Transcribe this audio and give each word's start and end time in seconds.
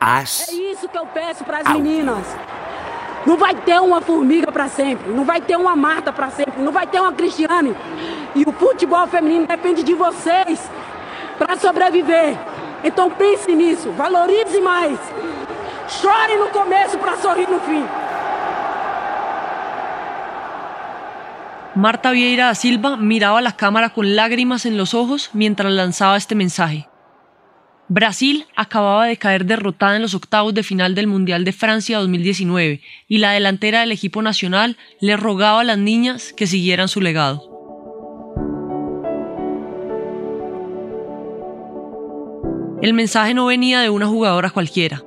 As. 0.00 0.48
É 0.48 0.52
isso 0.52 0.88
que 0.88 0.98
eu 0.98 1.06
peço 1.06 1.44
para 1.44 1.58
as 1.58 1.68
meninas. 1.68 2.26
Não 3.24 3.36
vai 3.36 3.54
ter 3.54 3.80
uma 3.80 4.00
formiga 4.00 4.50
para 4.50 4.68
sempre, 4.68 5.12
não 5.12 5.24
vai 5.24 5.40
ter 5.40 5.56
uma 5.56 5.76
Marta 5.76 6.12
para 6.12 6.28
sempre, 6.30 6.60
não 6.60 6.72
vai 6.72 6.86
ter 6.88 7.00
uma 7.00 7.12
Cristiane. 7.12 7.74
E 8.34 8.42
o 8.42 8.52
futebol 8.52 9.06
feminino 9.06 9.46
depende 9.46 9.82
de 9.84 9.94
vocês 9.94 10.68
para 11.38 11.56
sobreviver. 11.56 12.36
Então 12.82 13.10
pense 13.10 13.54
nisso, 13.54 13.92
valorize 13.92 14.60
mais. 14.60 14.98
Chore 15.88 16.36
no 16.36 16.48
começo 16.48 16.98
para 16.98 17.16
sorrir 17.18 17.48
no 17.48 17.60
fim. 17.60 17.84
Marta 21.76 22.10
Vieira 22.10 22.48
da 22.48 22.54
Silva 22.54 22.96
miraba 22.96 23.40
la 23.40 23.52
cámara 23.52 23.90
con 23.90 24.14
lágrimas 24.14 24.66
en 24.66 24.76
los 24.76 24.94
ojos 24.94 25.30
mientras 25.32 25.72
lanzaba 25.72 26.16
este 26.16 26.34
mensaje. 26.34 26.91
Brasil 27.94 28.46
acababa 28.56 29.04
de 29.04 29.18
caer 29.18 29.44
derrotada 29.44 29.96
en 29.96 30.00
los 30.00 30.14
octavos 30.14 30.54
de 30.54 30.62
final 30.62 30.94
del 30.94 31.06
Mundial 31.06 31.44
de 31.44 31.52
Francia 31.52 31.98
2019 31.98 32.80
y 33.06 33.18
la 33.18 33.32
delantera 33.32 33.80
del 33.80 33.92
equipo 33.92 34.22
nacional 34.22 34.78
le 34.98 35.14
rogaba 35.18 35.60
a 35.60 35.64
las 35.64 35.76
niñas 35.76 36.32
que 36.32 36.46
siguieran 36.46 36.88
su 36.88 37.02
legado. 37.02 37.50
El 42.80 42.94
mensaje 42.94 43.34
no 43.34 43.44
venía 43.44 43.82
de 43.82 43.90
una 43.90 44.06
jugadora 44.06 44.48
cualquiera. 44.48 45.02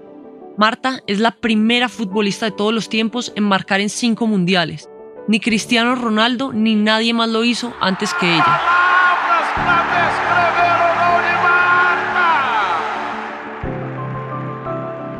Marta 0.56 1.02
es 1.08 1.20
la 1.20 1.32
primera 1.32 1.90
futbolista 1.90 2.46
de 2.46 2.52
todos 2.52 2.72
los 2.72 2.88
tiempos 2.88 3.34
en 3.36 3.46
marcar 3.46 3.82
en 3.82 3.90
cinco 3.90 4.28
mundiales. 4.28 4.88
Ni 5.28 5.40
Cristiano 5.40 5.96
Ronaldo 5.96 6.54
ni 6.54 6.76
nadie 6.76 7.16
más 7.16 7.30
lo 7.30 7.44
hizo 7.44 7.74
antes 7.82 8.14
que 8.14 8.32
ella. 8.32 8.62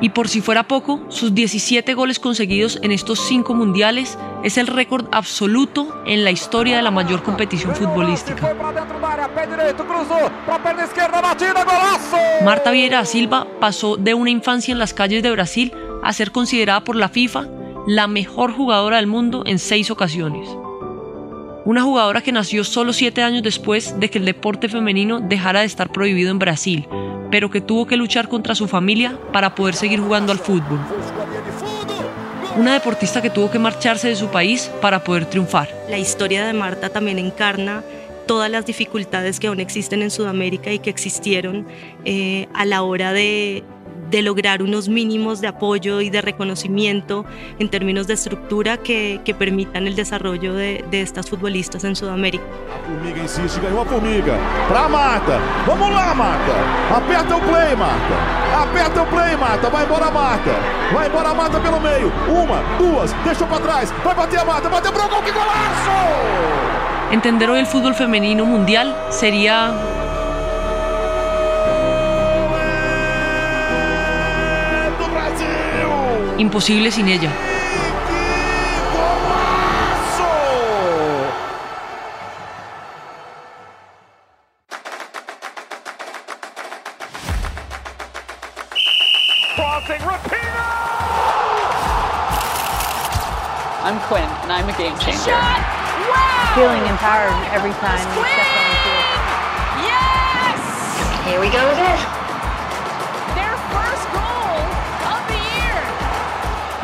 Y 0.02 0.10
por 0.10 0.28
si 0.28 0.42
fuera 0.42 0.68
poco, 0.68 1.06
sus 1.10 1.34
17 1.34 1.94
goles 1.94 2.20
conseguidos 2.20 2.80
en 2.82 2.92
estos 2.92 3.20
cinco 3.20 3.54
mundiales 3.54 4.18
es 4.44 4.58
el 4.58 4.68
récord 4.68 5.08
absoluto 5.12 6.04
en 6.06 6.24
la 6.24 6.32
historia 6.32 6.76
de 6.76 6.84
la 6.84 6.92
mayor 6.92 7.24
competición 7.24 7.74
futbolística. 7.76 8.54
Marta 12.44 12.72
Vieira 12.72 12.98
da 12.98 13.06
Silva 13.06 13.48
pasó 13.60 13.96
de 13.98 14.14
una 14.14 14.30
infancia 14.30 14.72
en 14.72 14.80
las 14.80 14.94
calles 14.94 15.24
de 15.24 15.32
Brasil 15.32 15.74
a 16.04 16.14
ser 16.14 16.32
considerada 16.32 16.84
por 16.84 16.96
la 16.96 17.10
FIFA 17.10 17.48
la 17.88 18.08
mejor 18.08 18.52
jugadora 18.52 18.98
del 18.98 19.08
mundo 19.08 19.44
en 19.46 19.60
seis 19.60 19.92
ocasiones. 19.92 20.48
Una 21.66 21.82
jugadora 21.82 22.22
que 22.22 22.32
nació 22.32 22.64
solo 22.64 22.94
siete 22.94 23.24
años 23.24 23.44
después 23.44 24.00
de 24.00 24.10
que 24.10 24.20
el 24.20 24.26
deporte 24.26 24.70
femenino 24.70 25.20
dejara 25.20 25.62
de 25.62 25.66
estar 25.66 25.92
prohibido 25.92 26.30
en 26.30 26.40
Brasil, 26.40 26.88
pero 27.32 27.50
que 27.50 27.62
tuvo 27.62 27.86
que 27.86 27.98
luchar 27.98 28.28
contra 28.28 28.56
su 28.56 28.68
familia 28.68 29.18
para 29.32 29.56
poder 29.56 29.76
seguir 29.76 30.00
jugando 30.00 30.32
al 30.32 30.40
fútbol. 30.40 30.80
Una 32.58 32.74
deportista 32.74 33.22
que 33.22 33.30
tuvo 33.30 33.52
que 33.52 33.60
marcharse 33.60 34.08
de 34.08 34.16
su 34.16 34.28
país 34.28 34.72
para 34.82 35.04
poder 35.04 35.26
triunfar. 35.26 35.70
La 35.90 35.98
historia 35.98 36.46
de 36.46 36.54
Marta 36.54 36.90
también 36.90 37.20
encarna 37.20 37.84
todas 38.26 38.50
las 38.50 38.66
dificultades 38.66 39.40
que 39.40 39.48
aún 39.48 39.60
existen 39.60 40.02
en 40.02 40.12
Sudamérica 40.12 40.72
y 40.72 40.80
que 40.80 40.90
existieron 40.90 41.68
eh, 42.06 42.48
a 42.54 42.66
la 42.66 42.82
hora 42.82 43.14
de, 43.14 43.64
de 44.10 44.22
lograr 44.22 44.62
unos 44.62 44.88
mínimos 44.88 45.42
de 45.42 45.48
apoyo 45.48 46.02
y 46.02 46.10
de 46.10 46.22
reconocimiento 46.22 47.26
en 47.60 47.70
términos 47.70 48.08
de 48.08 48.14
estructura 48.14 48.78
que, 48.78 49.22
que 49.24 49.34
permitan 49.34 49.88
el 49.88 49.96
desarrollo 49.96 50.54
de, 50.54 50.84
de, 50.90 51.02
estas 51.02 51.30
futbolistas 51.30 51.84
en 51.84 51.96
Sudamérica. 51.96 52.44
A 52.74 52.88
formiga 52.88 53.22
insiste, 53.22 53.60
ganhou 53.62 53.82
a 53.82 53.86
formiga. 53.86 54.38
Pra 54.68 54.88
Marta. 54.88 55.40
Vamos 55.66 55.90
lá, 55.92 56.14
Marta. 56.14 56.54
Aperta 56.96 57.36
o 57.36 57.42
play, 57.42 57.76
Marta. 57.76 58.16
Aperta 58.62 59.02
o 59.02 59.06
play, 59.08 59.36
Marta. 59.38 59.70
Vai 59.70 59.86
embora, 59.86 60.12
Marta. 60.12 60.52
Vai 60.94 61.08
embora, 61.08 61.34
Marta 61.34 61.60
pelo 61.60 61.80
meio. 61.80 62.12
Uma, 62.28 62.62
duas, 62.78 63.14
deixou 63.24 63.48
pra 63.48 63.60
trás. 63.60 63.92
Vai 64.04 64.16
bater 64.16 64.40
a 64.40 64.46
Marta. 64.46 64.70
Bateu 64.70 64.92
pro 64.92 65.08
gol, 65.10 65.22
que 65.24 65.32
golaço! 65.32 66.36
Entender 67.12 67.50
hoy 67.50 67.60
el 67.60 67.68
fútbol 67.68 67.94
femenino 67.94 68.46
mundial 68.46 68.96
sería 69.10 69.95
imposible 76.38 76.92
sin 76.92 77.08
ella. 77.08 77.32
I'm 93.86 94.00
Quinn, 94.08 94.24
and 94.24 94.52
I'm 94.52 94.68
a 94.68 94.76
game 94.78 94.98
changer. 94.98 95.30
Shot! 95.30 95.62
Wow! 96.10 96.56
Feeling 96.56 96.90
empowered 96.90 97.38
every 97.54 97.72
time 97.78 98.02
we 98.18 98.24
step 98.26 98.50
on 98.50 98.66
the 98.66 98.78
field. 98.82 99.14
Yes! 99.86 100.58
Here 101.24 101.40
we 101.40 101.50
go 101.50 101.70
again. 101.72 102.25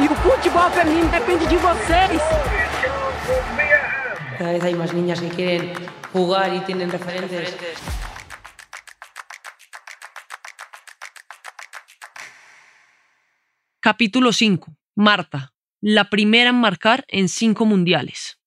E 0.01 0.05
o 0.05 0.15
futebol 0.15 0.71
feminino 0.71 1.07
depende 1.11 1.45
de 1.45 1.57
vocês. 1.57 2.21
Cada 4.35 4.51
vez 4.53 4.63
hay 4.63 4.73
más 4.73 4.91
niñas 4.95 5.21
que 5.21 5.29
quieren 5.29 5.73
jugar 6.11 6.55
y 6.55 6.59
tienen 6.61 6.89
referentes. 6.89 7.55
Capítulo 13.79 14.33
5. 14.33 14.75
Marta, 14.95 15.53
la 15.81 16.09
primera 16.09 16.49
en 16.49 16.55
marcar 16.55 17.05
en 17.07 17.29
cinco 17.29 17.65
mundiales. 17.65 18.39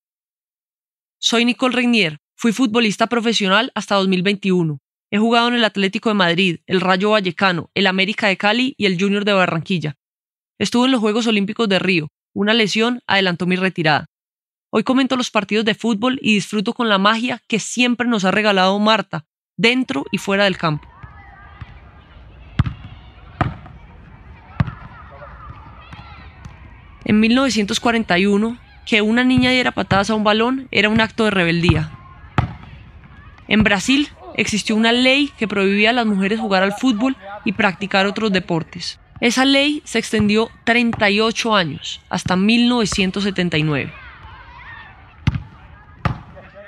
Soy 1.21 1.45
Nicole 1.45 1.77
Regnier, 1.77 2.19
fui 2.35 2.51
futbolista 2.51 3.07
profesional 3.07 3.71
hasta 3.77 3.95
2021. 3.95 4.81
He 5.13 5.19
jugado 5.19 5.47
en 5.47 5.55
el 5.55 5.65
Atlético 5.65 6.09
de 6.09 6.17
Madrid, 6.17 6.61
el 6.67 6.81
Rayo 6.81 7.11
Vallecano, 7.11 7.71
el 7.75 7.87
América 7.87 8.27
de 8.27 8.37
Cali 8.37 8.75
y 8.77 8.87
el 8.87 9.01
Junior 9.01 9.25
de 9.25 9.35
Barranquilla. 9.35 9.97
Estuve 10.59 10.87
en 10.87 10.93
los 10.93 11.01
Juegos 11.01 11.27
Olímpicos 11.27 11.69
de 11.69 11.81
Río. 11.81 12.09
Una 12.33 12.55
lesión 12.55 13.01
adelantó 13.09 13.45
mi 13.47 13.57
retirada. 13.57 14.07
Hoy 14.71 14.85
comento 14.85 15.17
los 15.17 15.33
partidos 15.33 15.65
de 15.65 15.75
fútbol 15.75 16.19
y 16.23 16.35
disfruto 16.35 16.75
con 16.75 16.89
la 16.89 16.99
magia 16.99 17.43
que 17.49 17.59
siempre 17.59 18.07
nos 18.07 18.25
ha 18.25 18.31
regalado 18.31 18.79
Marta, 18.79 19.25
dentro 19.57 20.05
y 20.13 20.19
fuera 20.19 20.45
del 20.45 20.57
campo. 20.57 20.89
En 27.05 27.19
1941, 27.19 28.59
que 28.87 29.03
una 29.03 29.25
niña 29.25 29.51
diera 29.51 29.73
patadas 29.73 30.11
a 30.11 30.15
un 30.15 30.25
balón 30.25 30.69
era 30.71 30.89
un 30.89 31.01
acto 31.01 31.25
de 31.25 31.31
rebeldía. 31.33 31.91
En 33.49 33.65
Brasil 33.65 34.09
existió 34.37 34.77
una 34.77 34.93
ley 34.93 35.33
que 35.37 35.49
prohibía 35.49 35.91
a 35.91 35.95
las 35.95 36.07
mujeres 36.07 36.39
jugar 36.39 36.63
al 36.63 36.73
fútbol 36.73 37.17
y 37.45 37.53
practicar 37.53 38.07
otros 38.07 38.33
deportes. 38.33 39.01
Esa 39.25 39.47
ley 39.47 39.81
se 39.87 39.99
extendió 39.99 40.51
38 40.65 41.57
años, 41.57 42.03
hasta 42.11 42.37
1979. 42.37 43.91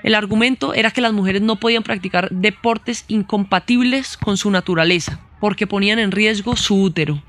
El 0.02 0.14
argumento 0.14 0.72
era 0.72 0.90
que 0.90 1.02
las 1.02 1.12
mujeres 1.12 1.42
no 1.42 1.56
podían 1.56 1.82
practicar 1.82 2.30
deportes 2.30 3.04
incompatibles 3.08 4.16
con 4.16 4.38
su 4.38 4.50
naturaleza, 4.50 5.20
porque 5.38 5.66
ponían 5.66 5.98
en 5.98 6.12
riesgo 6.12 6.56
su 6.56 6.80
útero. 6.80 7.22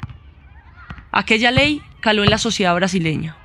Aquella 1.11 1.51
ley 1.51 1.81
caló 1.99 2.23
en 2.23 2.29
la 2.29 2.37
sociedad 2.37 2.73
brasileña. 2.75 3.35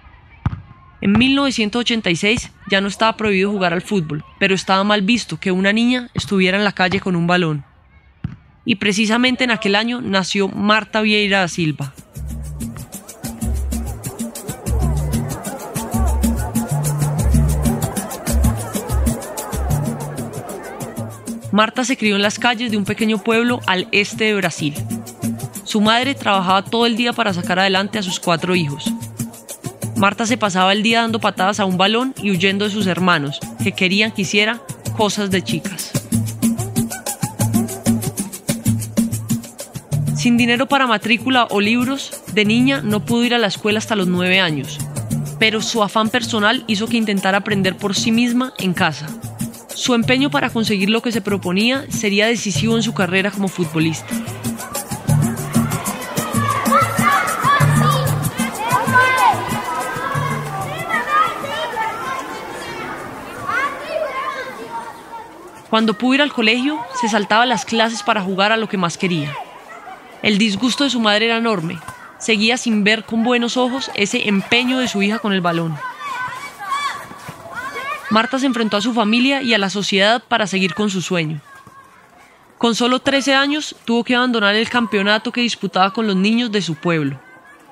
En 1.00 1.18
1986 1.18 2.52
ya 2.70 2.80
no 2.80 2.86
estaba 2.86 3.16
prohibido 3.16 3.50
jugar 3.50 3.72
al 3.72 3.82
fútbol, 3.82 4.24
pero 4.38 4.54
estaba 4.54 4.84
mal 4.84 5.02
visto 5.02 5.40
que 5.40 5.50
una 5.50 5.72
niña 5.72 6.10
estuviera 6.14 6.56
en 6.56 6.62
la 6.62 6.70
calle 6.70 7.00
con 7.00 7.16
un 7.16 7.26
balón. 7.26 7.64
Y 8.64 8.76
precisamente 8.76 9.44
en 9.44 9.50
aquel 9.50 9.74
año 9.74 10.00
nació 10.00 10.48
Marta 10.48 11.00
Vieira 11.00 11.40
da 11.40 11.48
Silva. 11.48 11.92
Marta 21.52 21.84
se 21.84 21.98
crió 21.98 22.16
en 22.16 22.22
las 22.22 22.38
calles 22.38 22.70
de 22.70 22.78
un 22.78 22.86
pequeño 22.86 23.18
pueblo 23.18 23.60
al 23.66 23.86
este 23.92 24.24
de 24.24 24.34
Brasil. 24.34 24.74
Su 25.64 25.82
madre 25.82 26.14
trabajaba 26.14 26.64
todo 26.64 26.86
el 26.86 26.96
día 26.96 27.12
para 27.12 27.34
sacar 27.34 27.58
adelante 27.58 27.98
a 27.98 28.02
sus 28.02 28.20
cuatro 28.20 28.54
hijos. 28.54 28.90
Marta 29.96 30.24
se 30.24 30.38
pasaba 30.38 30.72
el 30.72 30.82
día 30.82 31.02
dando 31.02 31.20
patadas 31.20 31.60
a 31.60 31.66
un 31.66 31.76
balón 31.76 32.14
y 32.22 32.30
huyendo 32.30 32.64
de 32.64 32.70
sus 32.70 32.86
hermanos, 32.86 33.38
que 33.62 33.72
querían 33.72 34.12
que 34.12 34.22
hiciera 34.22 34.62
cosas 34.96 35.30
de 35.30 35.42
chicas. 35.42 35.91
Sin 40.22 40.36
dinero 40.36 40.66
para 40.66 40.86
matrícula 40.86 41.48
o 41.50 41.60
libros, 41.60 42.22
de 42.32 42.44
niña 42.44 42.80
no 42.80 43.04
pudo 43.04 43.24
ir 43.24 43.34
a 43.34 43.38
la 43.38 43.48
escuela 43.48 43.80
hasta 43.80 43.96
los 43.96 44.06
nueve 44.06 44.38
años, 44.38 44.78
pero 45.40 45.60
su 45.60 45.82
afán 45.82 46.10
personal 46.10 46.62
hizo 46.68 46.86
que 46.86 46.96
intentara 46.96 47.38
aprender 47.38 47.76
por 47.76 47.96
sí 47.96 48.12
misma 48.12 48.52
en 48.58 48.72
casa. 48.72 49.08
Su 49.74 49.94
empeño 49.94 50.30
para 50.30 50.50
conseguir 50.50 50.90
lo 50.90 51.02
que 51.02 51.10
se 51.10 51.22
proponía 51.22 51.86
sería 51.90 52.28
decisivo 52.28 52.76
en 52.76 52.84
su 52.84 52.94
carrera 52.94 53.32
como 53.32 53.48
futbolista. 53.48 54.06
Cuando 65.68 65.98
pudo 65.98 66.14
ir 66.14 66.22
al 66.22 66.32
colegio, 66.32 66.78
se 67.00 67.08
saltaba 67.08 67.44
las 67.44 67.64
clases 67.64 68.04
para 68.04 68.22
jugar 68.22 68.52
a 68.52 68.56
lo 68.56 68.68
que 68.68 68.76
más 68.76 68.96
quería. 68.96 69.34
El 70.22 70.38
disgusto 70.38 70.84
de 70.84 70.90
su 70.90 71.00
madre 71.00 71.26
era 71.26 71.36
enorme. 71.36 71.78
Seguía 72.18 72.56
sin 72.56 72.84
ver 72.84 73.04
con 73.04 73.24
buenos 73.24 73.56
ojos 73.56 73.90
ese 73.94 74.28
empeño 74.28 74.78
de 74.78 74.86
su 74.86 75.02
hija 75.02 75.18
con 75.18 75.32
el 75.32 75.40
balón. 75.40 75.76
Marta 78.10 78.38
se 78.38 78.46
enfrentó 78.46 78.76
a 78.76 78.82
su 78.82 78.94
familia 78.94 79.42
y 79.42 79.54
a 79.54 79.58
la 79.58 79.70
sociedad 79.70 80.22
para 80.28 80.46
seguir 80.46 80.74
con 80.74 80.90
su 80.90 81.02
sueño. 81.02 81.40
Con 82.58 82.76
solo 82.76 83.00
13 83.00 83.34
años 83.34 83.74
tuvo 83.84 84.04
que 84.04 84.14
abandonar 84.14 84.54
el 84.54 84.68
campeonato 84.68 85.32
que 85.32 85.40
disputaba 85.40 85.92
con 85.92 86.06
los 86.06 86.14
niños 86.14 86.52
de 86.52 86.62
su 86.62 86.76
pueblo. 86.76 87.18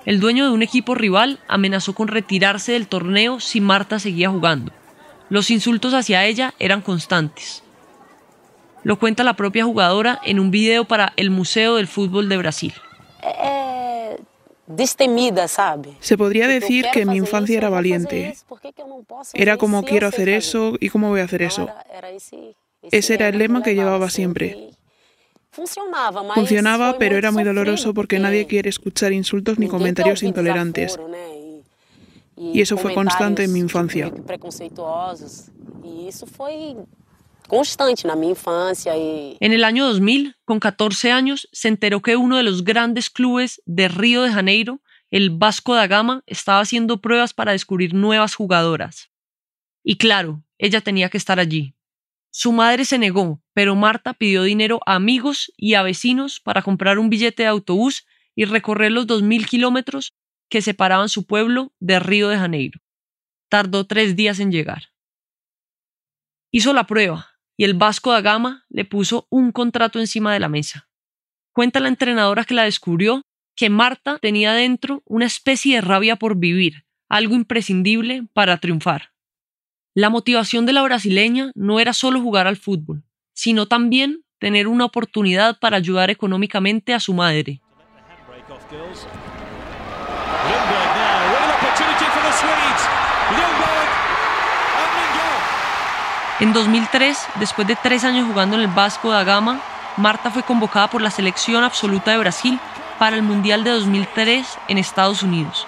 El 0.05 0.19
dueño 0.19 0.47
de 0.47 0.51
un 0.51 0.63
equipo 0.63 0.97
rival 0.97 1.39
amenazó 1.47 1.95
con 1.95 2.09
retirarse 2.09 2.73
del 2.73 2.89
torneo 2.89 3.39
si 3.39 3.61
Marta 3.61 4.01
seguía 4.01 4.31
jugando. 4.31 4.73
Los 5.29 5.53
insultos 5.53 5.95
hacia 5.95 6.25
ella 6.25 6.55
eran 6.59 6.81
constantes. 6.81 7.63
Lo 8.83 8.99
cuenta 8.99 9.25
la 9.25 9.35
propia 9.35 9.65
jugadora 9.65 10.21
en 10.25 10.41
un 10.41 10.51
video 10.51 10.85
para 10.85 11.13
el 11.17 11.31
Museo 11.31 11.77
del 11.77 11.87
Fútbol 11.87 12.29
de 12.29 12.37
Brasil. 12.39 12.73
Se 16.01 16.17
podría 16.17 16.49
decir 16.49 16.87
que 16.93 17.05
mi 17.05 17.17
infancia 17.17 17.59
era 17.59 17.69
valiente. 17.69 18.37
Era 19.35 19.57
como 19.57 19.83
quiero 19.85 20.07
hacer 20.07 20.29
eso 20.29 20.75
y 20.81 20.89
cómo 20.89 21.09
voy 21.09 21.21
a 21.21 21.25
hacer 21.25 21.43
eso. 21.43 21.69
Ese 22.91 23.15
era 23.15 23.29
el 23.29 23.39
lema 23.39 23.63
que 23.63 23.75
llevaba 23.75 24.09
siempre. 24.09 24.71
Funcionaba, 25.51 26.97
pero 26.99 27.17
era 27.17 27.33
muy 27.33 27.43
doloroso 27.43 27.93
porque 27.93 28.19
nadie 28.19 28.47
quiere 28.47 28.71
escuchar 28.71 29.13
insultos 29.13 29.59
ni 29.59 29.69
comentarios 29.69 30.23
intolerantes. 30.23 30.99
Y 32.37 32.61
eso 32.63 32.79
fue 32.79 32.95
constante 32.95 33.45
en 33.45 33.53
mi 33.53 33.59
infancia. 33.59 34.11
En 39.41 39.53
el 39.53 39.65
año 39.65 39.87
2000, 39.87 40.37
con 40.45 40.61
14 40.61 41.11
años, 41.11 41.49
se 41.53 41.69
enteró 41.69 42.01
que 42.01 42.17
uno 42.17 42.37
de 42.37 42.43
los 42.43 42.65
grandes 42.65 43.11
clubes 43.11 43.61
de 43.67 43.89
Río 43.89 44.23
de 44.23 44.31
Janeiro, 44.31 44.81
el 45.11 45.31
Vasco 45.31 45.75
da 45.75 45.87
Gama, 45.87 46.23
estaba 46.27 46.61
haciendo 46.61 47.01
pruebas 47.01 47.35
para 47.35 47.53
descubrir 47.53 47.93
nuevas 47.93 48.35
jugadoras. 48.35 49.11
Y 49.83 49.97
claro, 49.97 50.45
ella 50.59 50.81
tenía 50.81 51.09
que 51.09 51.19
estar 51.19 51.41
allí. 51.41 51.75
Su 52.31 52.53
madre 52.53 52.85
se 52.85 52.99
negó, 52.99 53.43
pero 53.53 53.75
Marta 53.75 54.15
pidió 54.15 54.45
dinero 54.45 54.81
a 54.87 54.95
amigos 54.95 55.53
y 55.57 55.75
a 55.75 55.83
vecinos 55.83 56.39
para 56.39 56.63
comprar 56.63 56.99
un 56.99 57.11
billete 57.11 57.43
de 57.43 57.49
autobús 57.49 58.07
y 58.37 58.45
recorrer 58.45 58.93
los 58.93 59.09
2.000 59.09 59.47
kilómetros 59.47 60.15
que 60.49 60.63
separaban 60.63 61.09
su 61.09 61.27
pueblo 61.27 61.73
de 61.81 61.99
Río 61.99 62.29
de 62.29 62.37
Janeiro. 62.37 62.81
Tardó 63.49 63.87
tres 63.87 64.15
días 64.15 64.39
en 64.39 64.53
llegar. 64.53 64.91
Hizo 66.53 66.73
la 66.73 66.87
prueba 66.87 67.30
y 67.61 67.65
el 67.65 67.75
Vasco 67.75 68.11
da 68.11 68.23
Gama 68.23 68.65
le 68.71 68.87
puso 68.87 69.27
un 69.29 69.53
contrato 69.53 70.01
encima 70.01 70.33
de 70.33 70.41
la 70.41 70.49
mesa. 70.49 70.89
Cuenta 71.53 71.79
la 71.79 71.89
entrenadora 71.89 72.47
que 72.47 72.55
la 72.55 72.63
descubrió 72.63 73.21
que 73.55 73.69
Marta 73.69 74.19
tenía 74.19 74.55
dentro 74.55 75.03
una 75.05 75.27
especie 75.27 75.75
de 75.75 75.83
rabia 75.83 76.17
por 76.17 76.39
vivir, 76.39 76.87
algo 77.11 77.35
imprescindible 77.35 78.27
para 78.33 78.57
triunfar. 78.57 79.13
La 79.95 80.09
motivación 80.09 80.65
de 80.65 80.73
la 80.73 80.83
brasileña 80.83 81.53
no 81.55 81.81
era 81.81 81.93
solo 81.93 82.23
jugar 82.23 82.47
al 82.47 82.57
fútbol, 82.57 83.05
sino 83.35 83.67
también 83.69 84.25
tener 84.39 84.67
una 84.67 84.87
oportunidad 84.87 85.59
para 85.59 85.77
ayudar 85.77 86.09
económicamente 86.09 86.95
a 86.95 86.99
su 86.99 87.13
madre. 87.13 87.61
En 96.41 96.55
2003, 96.55 97.19
después 97.39 97.69
de 97.69 97.77
tres 97.77 98.03
años 98.03 98.27
jugando 98.27 98.57
en 98.57 98.63
el 98.63 98.69
Vasco 98.69 99.11
da 99.11 99.25
Gama, 99.25 99.61
Marta 99.99 100.31
fue 100.31 100.43
convocada 100.43 100.89
por 100.89 101.03
la 101.03 101.11
selección 101.11 101.65
absoluta 101.65 102.13
de 102.13 102.19
Brasil 102.19 102.59
para 102.99 103.15
el 103.15 103.23
Mundial 103.23 103.63
de 103.63 103.73
2003 103.73 104.59
en 104.69 104.79
Estados 104.79 105.23
Unidos. 105.23 105.67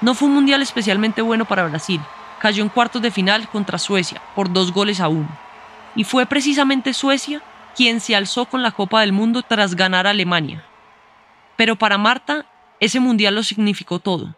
No 0.00 0.14
fue 0.14 0.28
un 0.28 0.34
mundial 0.34 0.62
especialmente 0.62 1.20
bueno 1.20 1.44
para 1.44 1.68
Brasil, 1.68 2.00
cayó 2.40 2.62
en 2.62 2.70
cuartos 2.70 3.02
de 3.02 3.10
final 3.10 3.50
contra 3.50 3.76
Suecia 3.76 4.22
por 4.34 4.50
dos 4.50 4.72
goles 4.72 5.00
a 5.00 5.08
uno. 5.08 5.28
Y 5.94 6.04
fue 6.04 6.24
precisamente 6.24 6.94
Suecia 6.94 7.42
quien 7.76 8.00
se 8.00 8.16
alzó 8.16 8.46
con 8.46 8.62
la 8.62 8.70
Copa 8.70 9.02
del 9.02 9.12
Mundo 9.12 9.42
tras 9.42 9.74
ganar 9.74 10.06
a 10.06 10.10
Alemania. 10.10 10.64
Pero 11.56 11.76
para 11.76 11.98
Marta, 11.98 12.46
ese 12.80 12.98
mundial 12.98 13.34
lo 13.34 13.42
significó 13.42 13.98
todo. 13.98 14.37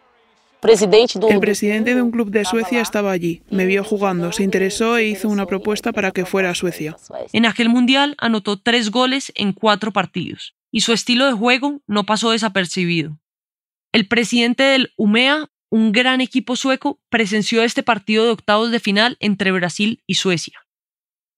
El 0.63 1.41
presidente 1.41 1.95
de 1.95 2.03
un 2.03 2.11
club 2.11 2.31
de 2.31 2.45
Suecia 2.45 2.81
estaba 2.81 3.13
allí, 3.13 3.43
me 3.51 3.67
vio 3.67 3.83
jugando, 3.83 4.33
se 4.33 4.43
interesó 4.43 4.97
e 4.97 5.09
hizo 5.09 5.29
una 5.29 5.47
propuesta 5.47 5.93
para 5.93 6.11
que 6.11 6.27
fuera 6.27 6.51
a 6.51 6.55
Suecia. 6.55 6.97
En 7.33 7.47
aquel 7.47 7.69
mundial 7.69 8.15
anotó 8.19 8.59
tres 8.59 8.91
goles 8.91 9.33
en 9.35 9.53
cuatro 9.53 9.93
partidos 9.93 10.55
y 10.71 10.83
su 10.83 10.93
estilo 10.93 11.27
de 11.27 11.33
juego 11.33 11.81
no 11.87 12.05
pasó 12.05 12.31
desapercibido. 12.31 13.19
El 13.93 14.07
presidente 14.07 14.63
del 14.63 14.93
UMEA 14.97 15.51
un 15.71 15.93
gran 15.93 16.21
equipo 16.21 16.57
sueco 16.57 17.01
presenció 17.09 17.63
este 17.63 17.85
partido 17.85 18.25
de 18.25 18.33
octavos 18.33 18.73
de 18.73 18.81
final 18.81 19.17
entre 19.21 19.53
Brasil 19.53 20.03
y 20.05 20.15
Suecia. 20.15 20.67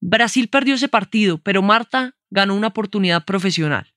Brasil 0.01 0.49
perdió 0.49 0.75
ese 0.75 0.89
partido, 0.89 1.39
pero 1.39 1.61
Marta 1.61 2.17
ganó 2.31 2.55
una 2.55 2.69
oportunidad 2.69 3.27
profesional. 3.27 3.95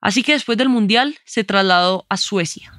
Así 0.00 0.24
que 0.24 0.32
después 0.32 0.58
del 0.58 0.68
Mundial 0.68 1.16
se 1.24 1.44
trasladó 1.44 2.06
a 2.08 2.16
Suecia. 2.16 2.72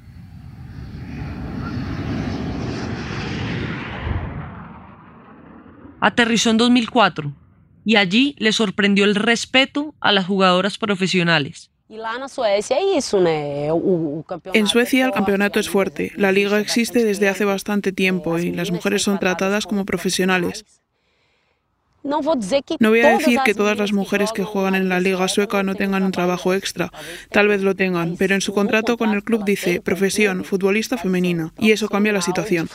Aterrizó 6.00 6.50
en 6.50 6.58
2004 6.58 7.32
y 7.84 7.96
allí 7.96 8.36
le 8.38 8.52
sorprendió 8.52 9.04
el 9.04 9.14
respeto 9.14 9.94
a 10.00 10.12
las 10.12 10.26
jugadoras 10.26 10.78
profesionales. 10.78 11.70
En 14.52 14.66
Suecia 14.66 15.06
el 15.06 15.12
campeonato 15.12 15.58
es 15.58 15.70
fuerte, 15.70 16.12
la 16.16 16.30
liga 16.30 16.60
existe 16.60 17.02
desde 17.02 17.28
hace 17.28 17.46
bastante 17.46 17.92
tiempo 17.92 18.38
y 18.38 18.52
las 18.52 18.70
mujeres 18.70 19.02
son 19.02 19.18
tratadas 19.18 19.66
como 19.66 19.86
profesionales. 19.86 20.66
No 22.08 22.88
voy 22.90 23.00
a 23.00 23.18
decir 23.18 23.38
que 23.44 23.54
todas 23.54 23.76
las 23.76 23.92
mujeres 23.92 24.32
que 24.32 24.42
juegan 24.42 24.74
en 24.74 24.88
la 24.88 24.98
liga 24.98 25.28
sueca 25.28 25.62
no 25.62 25.74
tengan 25.74 26.02
un 26.02 26.12
trabajo 26.12 26.54
extra, 26.54 26.90
tal 27.30 27.48
vez 27.48 27.62
lo 27.62 27.74
tengan, 27.74 28.16
pero 28.16 28.34
en 28.34 28.40
su 28.40 28.54
contrato 28.54 28.96
con 28.96 29.12
el 29.12 29.22
club 29.22 29.44
dice 29.44 29.80
profesión, 29.80 30.44
futbolista 30.44 30.96
femenina, 30.96 31.52
y 31.58 31.72
eso 31.72 31.88
cambia 31.88 32.12
la 32.12 32.22
situación. 32.22 32.68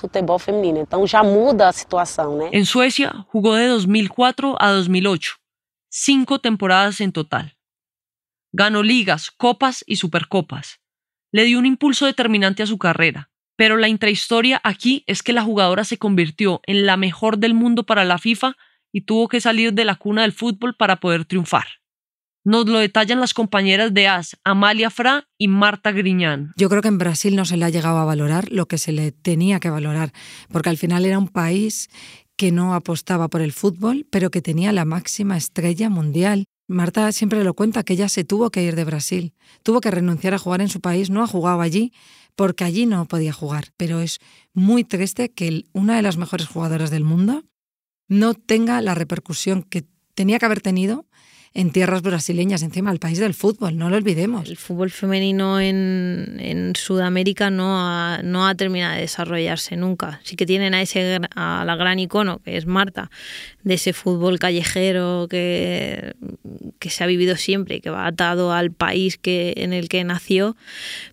En 2.51 2.65
Suecia 2.65 3.25
jugó 3.29 3.55
de 3.55 3.67
2004 3.67 4.55
a 4.61 4.71
2008, 4.71 5.31
cinco 5.89 6.39
temporadas 6.39 7.01
en 7.01 7.11
total. 7.11 7.57
Ganó 8.51 8.83
ligas, 8.83 9.31
copas 9.31 9.83
y 9.87 9.95
supercopas. 9.95 10.79
Le 11.31 11.45
dio 11.45 11.57
un 11.57 11.65
impulso 11.65 12.05
determinante 12.05 12.61
a 12.61 12.67
su 12.67 12.77
carrera. 12.77 13.31
Pero 13.55 13.77
la 13.77 13.87
intrahistoria 13.87 14.59
aquí 14.63 15.03
es 15.07 15.21
que 15.21 15.33
la 15.33 15.43
jugadora 15.43 15.83
se 15.83 15.97
convirtió 15.97 16.61
en 16.65 16.85
la 16.85 16.97
mejor 16.97 17.37
del 17.37 17.53
mundo 17.53 17.83
para 17.83 18.03
la 18.03 18.17
FIFA 18.17 18.55
y 18.93 19.01
tuvo 19.01 19.27
que 19.27 19.41
salir 19.41 19.73
de 19.73 19.83
la 19.83 19.95
cuna 19.95 20.21
del 20.21 20.31
fútbol 20.31 20.75
para 20.77 21.01
poder 21.01 21.25
triunfar. 21.25 21.65
Nos 22.45 22.67
lo 22.67 22.79
detallan 22.79 23.21
las 23.21 23.33
compañeras 23.33 23.93
de 23.93 24.07
AS, 24.07 24.37
Amalia 24.43 24.89
Fra 24.89 25.27
y 25.37 25.47
Marta 25.47 25.91
Griñán. 25.91 26.51
Yo 26.57 26.69
creo 26.69 26.81
que 26.81 26.89
en 26.89 26.97
Brasil 26.97 27.35
no 27.35 27.45
se 27.45 27.55
le 27.55 27.65
ha 27.65 27.69
llegado 27.69 27.97
a 27.97 28.05
valorar 28.05 28.51
lo 28.51 28.67
que 28.67 28.77
se 28.77 28.91
le 28.91 29.13
tenía 29.13 29.59
que 29.61 29.69
valorar, 29.69 30.11
porque 30.51 30.69
al 30.69 30.77
final 30.77 31.05
era 31.05 31.17
un 31.17 31.29
país 31.29 31.89
que 32.35 32.51
no 32.51 32.73
apostaba 32.73 33.29
por 33.29 33.41
el 33.41 33.53
fútbol, 33.53 34.05
pero 34.11 34.29
que 34.29 34.41
tenía 34.41 34.73
la 34.73 34.85
máxima 34.85 35.37
estrella 35.37 35.89
mundial. 35.89 36.45
Marta 36.67 37.11
siempre 37.13 37.43
lo 37.43 37.53
cuenta 37.53 37.83
que 37.83 37.93
ella 37.93 38.09
se 38.09 38.25
tuvo 38.25 38.51
que 38.51 38.63
ir 38.63 38.75
de 38.75 38.83
Brasil, 38.83 39.33
tuvo 39.63 39.79
que 39.79 39.91
renunciar 39.91 40.33
a 40.33 40.39
jugar 40.39 40.61
en 40.61 40.69
su 40.69 40.81
país, 40.81 41.09
no 41.09 41.23
ha 41.23 41.27
jugado 41.27 41.61
allí 41.61 41.93
porque 42.35 42.63
allí 42.63 42.85
no 42.85 43.05
podía 43.05 43.31
jugar, 43.31 43.69
pero 43.77 43.99
es 43.99 44.19
muy 44.53 44.83
triste 44.83 45.31
que 45.31 45.65
una 45.71 45.95
de 45.95 46.01
las 46.01 46.17
mejores 46.17 46.47
jugadoras 46.47 46.89
del 46.89 47.03
mundo 47.03 47.43
no 48.07 48.33
tenga 48.33 48.81
la 48.81 48.95
repercusión 48.95 49.63
que 49.63 49.85
tenía 50.13 50.39
que 50.39 50.45
haber 50.45 50.61
tenido 50.61 51.05
en 51.55 51.71
tierras 51.71 52.01
brasileñas, 52.01 52.63
encima 52.63 52.91
el 52.91 52.97
país 52.97 53.19
del 53.19 53.35
fútbol, 53.35 53.77
no 53.77 53.89
lo 53.91 53.97
olvidemos. 53.97 54.49
El 54.49 54.57
fútbol 54.57 54.89
femenino 54.89 55.59
en, 55.59 56.73
Sudamérica 56.75 57.51
no 57.51 57.79
ha, 57.79 58.21
no 58.23 58.47
ha 58.47 58.55
terminado 58.55 58.95
de 58.95 59.01
desarrollarse 59.01 59.75
nunca. 59.77 60.19
Sí 60.23 60.35
que 60.35 60.47
tienen 60.47 60.73
a, 60.73 60.81
ese, 60.81 61.19
a 61.35 61.63
la 61.63 61.75
gran 61.75 61.99
icono, 61.99 62.39
que 62.39 62.57
es 62.57 62.65
Marta, 62.65 63.11
de 63.63 63.75
ese 63.75 63.93
fútbol 63.93 64.39
callejero 64.39 65.27
que, 65.29 66.15
que 66.79 66.89
se 66.89 67.03
ha 67.03 67.07
vivido 67.07 67.35
siempre 67.35 67.81
que 67.81 67.91
va 67.91 68.07
atado 68.07 68.51
al 68.51 68.71
país 68.71 69.19
que, 69.19 69.53
en 69.57 69.73
el 69.73 69.89
que 69.89 70.03
nació, 70.03 70.57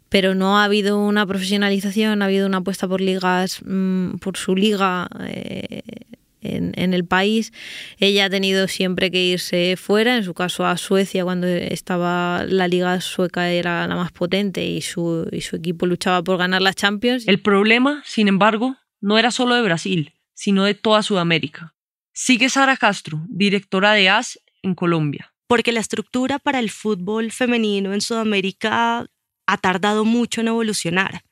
pero 0.09 0.35
no 0.35 0.59
ha 0.59 0.65
habido 0.65 0.99
una 0.99 1.27
profesionalización, 1.27 2.23
ha 2.23 2.25
habido 2.25 2.47
una 2.47 2.59
apuesta 2.59 2.89
por 2.89 3.03
ligas, 3.03 3.61
mm, 3.63 4.15
por 4.17 4.39
su 4.39 4.57
liga. 4.57 5.07
Eh, 5.21 5.83
en, 6.43 6.95
el 6.95 7.05
país. 7.05 7.53
Ella 7.99 8.27
ha 8.27 8.31
tenido 8.31 8.69
siempre 8.69 9.11
que 9.11 9.23
irse 9.23 9.77
fuera, 9.77 10.17
en 10.17 10.25
su 10.25 10.35
caso 10.35 10.67
a 10.67 10.77
Suecia 10.77 11.25
cuando 11.25 11.47
estaba 11.47 12.45
la 12.47 12.69
liga 12.69 13.01
sueca 13.01 13.51
era 13.51 13.87
la 13.87 13.97
más 13.97 14.13
potente 14.13 14.65
y 14.65 14.81
su, 14.81 15.29
y 15.33 15.41
su 15.41 15.57
equipo 15.57 15.87
luchaba 15.87 16.23
por 16.23 16.39
ganar 16.39 16.63
la 16.63 16.75
Champions. 16.75 17.27
El 17.27 17.41
problema, 17.41 18.03
sin 18.05 18.29
embargo, 18.29 18.77
no 19.01 19.19
era 19.19 19.31
solo 19.31 19.55
de 19.55 19.63
Brasil, 19.63 20.15
sino 20.35 20.65
de 20.65 20.75
toda 20.75 21.03
Sudamérica. 21.03 21.75
Sigue 22.13 22.49
Sara 22.49 22.77
Castro, 22.77 23.25
directora 23.29 23.93
de 23.93 24.09
AS 24.09 24.41
en 24.63 24.75
Colombia. 24.75 25.33
Porque 25.47 25.73
la 25.73 25.81
estructura 25.81 26.39
para 26.39 26.59
el 26.59 26.71
fútbol 26.71 27.33
femenino 27.33 27.93
en 27.93 28.01
Sudamérica 28.01 29.07
ha 29.47 29.57
tardado 29.59 30.05
mucho 30.05 30.41
en 30.41 30.49
evolucionar 30.49 31.23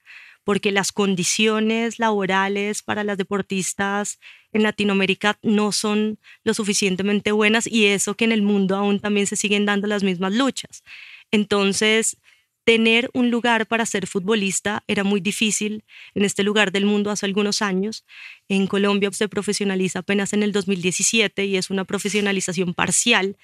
porque 0.49 0.73
las 0.73 0.93
condiciones 0.93 1.99
laborales 1.99 2.83
para 2.83 3.05
las 3.05 3.19
deportistas 3.19 4.19
en 4.51 4.63
Latinoamérica 4.63 5.39
no 5.43 5.73
son 5.73 6.19
lo 6.43 6.55
suficientemente 6.55 7.33
buenas 7.33 7.67
y 7.67 7.85
eso 7.85 8.15
que 8.15 8.25
en 8.25 8.33
el 8.33 8.41
mundo 8.41 8.75
aún 8.75 8.99
también 8.99 9.27
se 9.27 9.37
siguen 9.37 9.67
dando 9.67 9.87
las 9.87 10.03
mismas 10.03 10.33
luchas. 10.33 10.85
Entonces, 11.31 12.17
tener 12.65 13.11
un 13.13 13.31
lugar 13.31 13.67
para 13.67 13.85
ser 13.85 14.07
futbolista 14.07 14.85
era 14.89 15.05
muy 15.05 15.21
difícil 15.21 15.85
en 16.15 16.25
este 16.25 16.45
lugar 16.45 16.73
del 16.73 16.87
mundo 16.87 17.11
hace 17.11 17.27
algunos 17.27 17.61
años. 17.61 18.07
En 18.49 18.67
Colombia 18.67 19.11
se 19.13 19.29
profesionaliza 19.29 19.99
apenas 19.99 20.33
en 20.33 20.43
el 20.43 20.53
2017 20.53 21.45
y 21.45 21.59
es 21.59 21.69
una 21.69 21.85
profesionalización 21.85 22.73
parcial. 22.73 23.37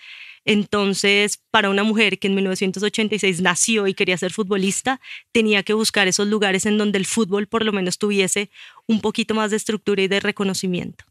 Entonces, 0.45 1.41
para 1.51 1.71
una 1.71 1.85
mujer 1.85 2.19
que 2.19 2.27
en 2.27 2.35
1986 2.35 3.41
nació 3.41 3.87
y 3.87 3.95
quería 3.95 4.19
ser 4.19 4.33
futbolista, 4.33 5.01
tenía 5.33 5.63
que 5.63 5.73
buscar 5.73 6.09
esos 6.09 6.27
lugares 6.27 6.67
en 6.67 6.79
donde 6.79 6.99
el 6.99 7.07
fútbol 7.07 7.47
por 7.47 7.65
lo 7.65 7.73
menos 7.73 7.99
tuviese 7.99 8.51
un 8.87 9.01
poquito 9.01 9.35
más 9.35 9.51
de 9.51 9.57
estructura 9.57 10.03
y 10.03 10.09
de 10.09 10.21
reconocimiento. 10.21 11.05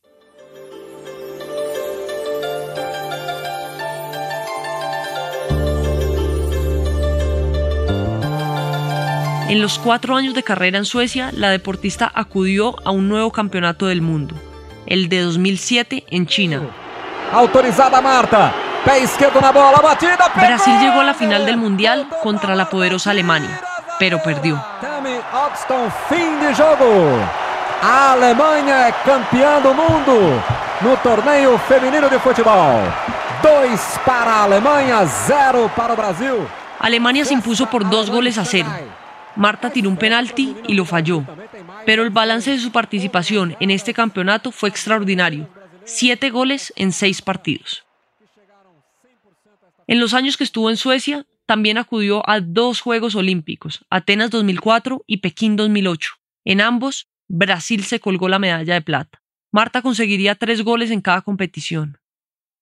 En 9.54 9.62
los 9.62 9.78
cuatro 9.78 10.16
años 10.16 10.34
de 10.34 10.42
carrera 10.42 10.80
en 10.80 10.86
Suecia, 10.86 11.32
la 11.32 11.52
deportista 11.52 12.12
acudió 12.16 12.76
a 12.88 12.92
un 12.92 13.08
nuevo 13.08 13.32
campeonato 13.32 13.86
del 13.86 14.02
mundo, 14.02 14.34
el 14.88 15.10
de 15.10 15.20
2007 15.20 16.06
en 16.10 16.26
China. 16.26 16.62
Autorizada 17.32 18.02
Marta, 18.02 18.52
Brasil 20.36 20.80
llegó 20.80 21.02
a 21.02 21.04
la 21.04 21.14
final 21.14 21.46
del 21.46 21.58
Mundial 21.58 22.08
contra 22.22 22.56
la 22.56 22.70
poderosa 22.70 23.12
Alemania, 23.12 23.62
pero 24.00 24.22
perdió. 24.22 24.64
fin 26.10 26.40
de 26.40 26.54
jogo. 26.54 27.20
Alemania 27.82 28.90
es 28.90 28.96
campeón 29.06 29.64
del 29.64 29.76
mundo 29.76 30.42
no 30.84 30.98
torneo 30.98 31.58
femenino 31.60 32.10
de 32.10 32.20
fútbol. 32.20 32.84
Dos 33.42 33.80
para 34.06 34.44
Alemania, 34.44 35.08
cero 35.08 35.72
para 35.76 35.96
Brasil. 35.96 36.46
Alemania 36.80 37.24
se 37.24 37.34
impuso 37.34 37.70
por 37.70 37.90
dos 37.90 38.10
goles 38.10 38.38
a 38.38 38.46
cero. 38.46 38.70
Marta 39.36 39.70
tiró 39.70 39.90
un 39.90 39.98
penalti 39.98 40.56
y 40.68 40.74
lo 40.74 40.86
falló. 40.86 41.24
Pero 41.86 42.04
el 42.04 42.10
balance 42.10 42.52
de 42.52 42.60
su 42.60 42.72
participación 42.72 43.56
en 43.60 43.72
este 43.72 43.94
campeonato 43.94 44.52
fue 44.52 44.70
extraordinario. 44.70 45.48
Siete 45.86 46.30
goles 46.30 46.74
en 46.76 46.92
seis 46.92 47.22
partidos. 47.22 47.86
En 49.94 50.00
los 50.00 50.16
años 50.16 50.38
que 50.38 50.44
estuvo 50.44 50.72
en 50.72 50.78
Suecia, 50.78 51.28
también 51.46 51.78
acudió 51.78 52.28
a 52.28 52.40
dos 52.40 52.82
Juegos 52.82 53.14
Olímpicos, 53.14 53.86
Atenas 53.92 54.32
2004 54.32 55.04
y 55.06 55.18
Pekín 55.18 55.56
2008. 55.56 56.14
En 56.46 56.62
ambos, 56.62 57.10
Brasil 57.28 57.84
se 57.84 58.00
colgó 58.00 58.28
la 58.28 58.40
medalla 58.40 58.74
de 58.74 58.82
plata. 58.82 59.22
Marta 59.52 59.84
conseguiría 59.84 60.34
tres 60.34 60.64
goles 60.64 60.90
en 60.90 61.02
cada 61.02 61.22
competición. 61.22 62.00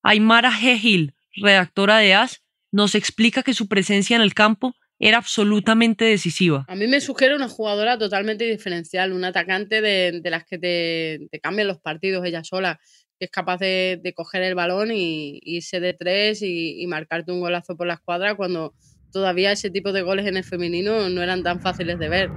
Aymara 0.03 0.51
G. 0.51 1.13
Redactora 1.37 1.99
de 1.99 2.15
AS, 2.15 2.43
nos 2.69 2.95
explica 2.95 3.43
que 3.43 3.53
su 3.53 3.69
presencia 3.69 4.17
en 4.17 4.23
el 4.23 4.33
campo 4.33 4.75
era 4.99 5.17
absolutamente 5.17 6.03
decisiva. 6.03 6.65
A 6.67 6.75
mí 6.75 6.85
me 6.87 6.99
sugiere 6.99 7.33
una 7.33 7.47
jugadora 7.47 7.97
totalmente 7.97 8.43
diferencial, 8.43 9.13
un 9.13 9.23
atacante 9.23 9.79
de, 9.79 10.21
las 10.25 10.43
que 10.43 10.57
te, 10.57 11.27
te 11.31 11.39
cambian 11.39 11.69
los 11.69 11.79
partidos 11.79 12.25
ella 12.25 12.43
sola 12.43 12.81
que 13.21 13.25
es 13.25 13.31
capaz 13.31 13.59
de, 13.59 14.13
coger 14.15 14.41
el 14.41 14.55
balón 14.55 14.89
y, 14.91 15.39
irse 15.43 15.79
de 15.79 15.93
tres 15.93 16.41
y, 16.41 16.83
marcarte 16.87 17.31
un 17.31 17.39
golazo 17.39 17.77
por 17.77 17.85
la 17.85 17.93
escuadra 17.93 18.33
cuando 18.33 18.73
todavía 19.11 19.51
ese 19.51 19.69
tipo 19.69 19.91
de 19.91 20.01
goles 20.01 20.25
en 20.25 20.37
el 20.37 20.43
femenino 20.43 21.07
no 21.07 21.21
eran 21.21 21.43
tan 21.43 21.61
fáciles 21.61 21.99
de 21.99 22.09
ver. 22.09 22.31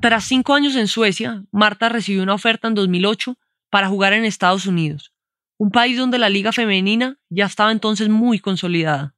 Tras 0.00 0.24
cinco 0.24 0.54
años 0.54 0.74
en 0.76 0.88
Suecia, 0.88 1.44
Marta 1.52 1.90
recibió 1.90 2.22
una 2.22 2.32
oferta 2.32 2.66
en 2.66 2.74
2008 2.74 3.36
para 3.68 3.88
jugar 3.88 4.14
en 4.14 4.24
Estados 4.24 4.64
Unidos, 4.66 5.12
un 5.58 5.70
país 5.70 5.98
donde 5.98 6.16
la 6.16 6.30
liga 6.30 6.52
femenina 6.52 7.18
ya 7.28 7.44
estaba 7.44 7.70
entonces 7.70 8.08
muy 8.08 8.38
consolidada. 8.38 9.14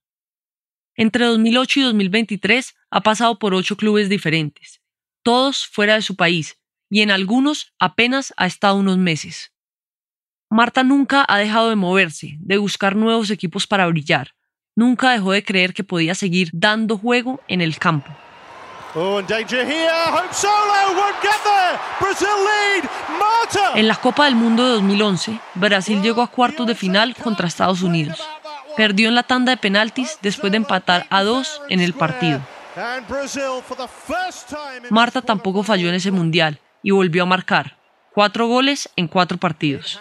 Entre 0.97 1.25
2008 1.25 1.79
y 1.79 1.83
2023 1.85 2.75
ha 2.91 3.01
pasado 3.03 3.39
por 3.39 3.55
ocho 3.55 3.77
clubes 3.77 4.09
diferentes 4.09 4.78
todos 5.23 5.67
fuera 5.67 5.95
de 5.95 6.03
su 6.03 6.17
país, 6.17 6.59
y 6.91 7.03
en 7.03 7.11
algunos 7.11 7.75
apenas 7.79 8.33
ha 8.37 8.47
estado 8.47 8.77
unos 8.77 8.99
meses. 8.99 9.53
Marta 10.51 10.83
nunca 10.83 11.25
ha 11.29 11.39
dejado 11.39 11.69
de 11.69 11.77
moverse, 11.77 12.37
de 12.41 12.57
buscar 12.57 12.97
nuevos 12.97 13.31
equipos 13.31 13.67
para 13.67 13.87
brillar. 13.87 14.35
Nunca 14.75 15.11
dejó 15.11 15.33
de 15.33 15.45
creer 15.45 15.75
que 15.75 15.85
podía 15.85 16.15
seguir 16.15 16.51
dando 16.53 16.97
juego 16.97 17.41
en 17.49 17.61
el 17.61 17.79
campo. 17.79 18.11
En 23.75 23.87
la 23.87 23.97
Copa 23.97 24.25
del 24.25 24.35
Mundo 24.35 24.65
de 24.65 24.71
2011, 24.73 25.39
Brasil 25.55 26.01
llegó 26.01 26.23
a 26.23 26.29
cuartos 26.29 26.67
de 26.67 26.75
final 26.75 27.15
contra 27.15 27.49
Estados 27.49 27.83
Unidos. 27.83 28.19
Perdió 28.77 29.09
en 29.09 29.15
la 29.15 29.25
tanda 29.25 29.51
de 29.51 29.59
penaltis 29.59 30.19
después 30.23 30.51
de 30.51 30.57
empatar 30.57 31.07
a 31.11 31.23
dos 31.23 31.61
en 31.69 31.81
el 31.81 31.93
partido. 31.93 32.41
Marta 34.91 35.23
tampoco 35.23 35.63
falló 35.63 35.89
en 35.89 35.95
ese 35.95 36.11
mundial 36.11 36.61
y 36.83 36.91
volvió 36.91 37.25
a 37.25 37.27
marcar 37.27 37.79
cuatro 38.13 38.47
goles 38.47 38.91
en 38.97 39.09
cuatro 39.09 39.39
partidos. 39.39 40.01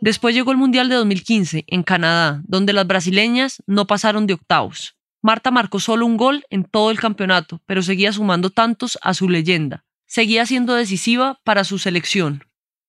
Después 0.00 0.34
llegó 0.34 0.50
el 0.50 0.56
Mundial 0.56 0.88
de 0.88 0.96
2015 0.96 1.64
en 1.68 1.82
Canadá, 1.82 2.42
donde 2.44 2.72
las 2.72 2.86
brasileñas 2.86 3.62
no 3.66 3.86
pasaron 3.86 4.26
de 4.26 4.34
octavos. 4.34 4.96
Marta 5.22 5.52
marcó 5.52 5.78
solo 5.78 6.04
un 6.04 6.16
gol 6.16 6.44
en 6.50 6.64
todo 6.64 6.90
el 6.90 6.98
campeonato, 6.98 7.60
pero 7.66 7.82
seguía 7.82 8.12
sumando 8.12 8.50
tantos 8.50 8.98
a 9.00 9.14
su 9.14 9.28
leyenda. 9.28 9.84
Seguía 10.06 10.44
siendo 10.44 10.74
decisiva 10.74 11.40
para 11.44 11.62
su 11.62 11.78
selección. 11.78 12.44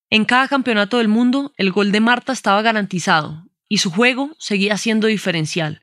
En 0.10 0.26
cada 0.26 0.48
campeonato 0.48 0.98
del 0.98 1.08
mundo, 1.08 1.54
el 1.58 1.72
gol 1.72 1.92
de 1.92 2.00
Marta 2.00 2.34
estaba 2.34 2.62
garantizado 2.64 3.46
y 3.70 3.78
su 3.78 3.92
juego 3.92 4.32
seguía 4.40 4.78
siendo 4.78 5.08
diferencial. 5.08 5.83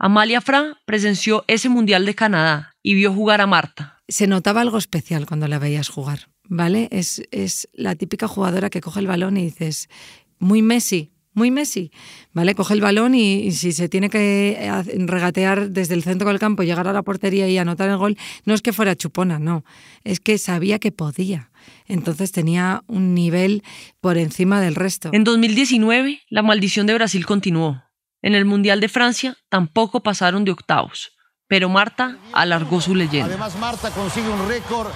Amalia 0.00 0.40
Fra 0.40 0.78
presenció 0.84 1.44
ese 1.48 1.68
Mundial 1.68 2.06
de 2.06 2.14
Canadá 2.14 2.72
y 2.84 2.94
vio 2.94 3.12
jugar 3.12 3.40
a 3.40 3.48
Marta. 3.48 4.00
Se 4.06 4.28
notaba 4.28 4.60
algo 4.60 4.78
especial 4.78 5.26
cuando 5.26 5.48
la 5.48 5.58
veías 5.58 5.88
jugar, 5.88 6.28
¿vale? 6.44 6.88
Es, 6.92 7.22
es 7.32 7.68
la 7.72 7.96
típica 7.96 8.28
jugadora 8.28 8.70
que 8.70 8.80
coge 8.80 9.00
el 9.00 9.08
balón 9.08 9.36
y 9.36 9.44
dices, 9.44 9.88
muy 10.38 10.62
Messi, 10.62 11.10
muy 11.34 11.50
Messi, 11.50 11.90
¿vale? 12.32 12.54
Coge 12.54 12.74
el 12.74 12.80
balón 12.80 13.16
y, 13.16 13.50
si 13.50 13.72
se 13.72 13.88
tiene 13.88 14.08
que 14.08 14.70
regatear 14.98 15.70
desde 15.70 15.94
el 15.94 16.04
centro 16.04 16.28
del 16.28 16.38
campo, 16.38 16.62
llegar 16.62 16.86
a 16.86 16.92
la 16.92 17.02
portería 17.02 17.48
y 17.48 17.58
anotar 17.58 17.88
el 17.88 17.96
gol, 17.96 18.16
no 18.44 18.54
es 18.54 18.62
que 18.62 18.72
fuera 18.72 18.94
chupona, 18.94 19.40
no, 19.40 19.64
es 20.04 20.20
que 20.20 20.38
sabía 20.38 20.78
que 20.78 20.92
podía. 20.92 21.50
Entonces 21.86 22.30
tenía 22.30 22.84
un 22.86 23.14
nivel 23.14 23.64
por 24.00 24.16
encima 24.16 24.60
del 24.60 24.76
resto. 24.76 25.10
En 25.12 25.24
2019, 25.24 26.20
la 26.28 26.42
maldición 26.42 26.86
de 26.86 26.94
Brasil 26.94 27.26
continuó. 27.26 27.87
En 28.22 28.34
el 28.34 28.44
Mundial 28.44 28.80
de 28.80 28.88
Francia 28.88 29.36
tampoco 29.48 30.02
pasaron 30.02 30.44
de 30.44 30.50
octavos, 30.50 31.12
pero 31.46 31.68
Marta 31.68 32.18
alargó 32.32 32.80
su 32.80 32.94
leyenda. 32.94 33.26
Además, 33.26 33.56
Marta 33.56 33.90
consigue 33.90 34.28
un 34.28 34.48
récord 34.48 34.88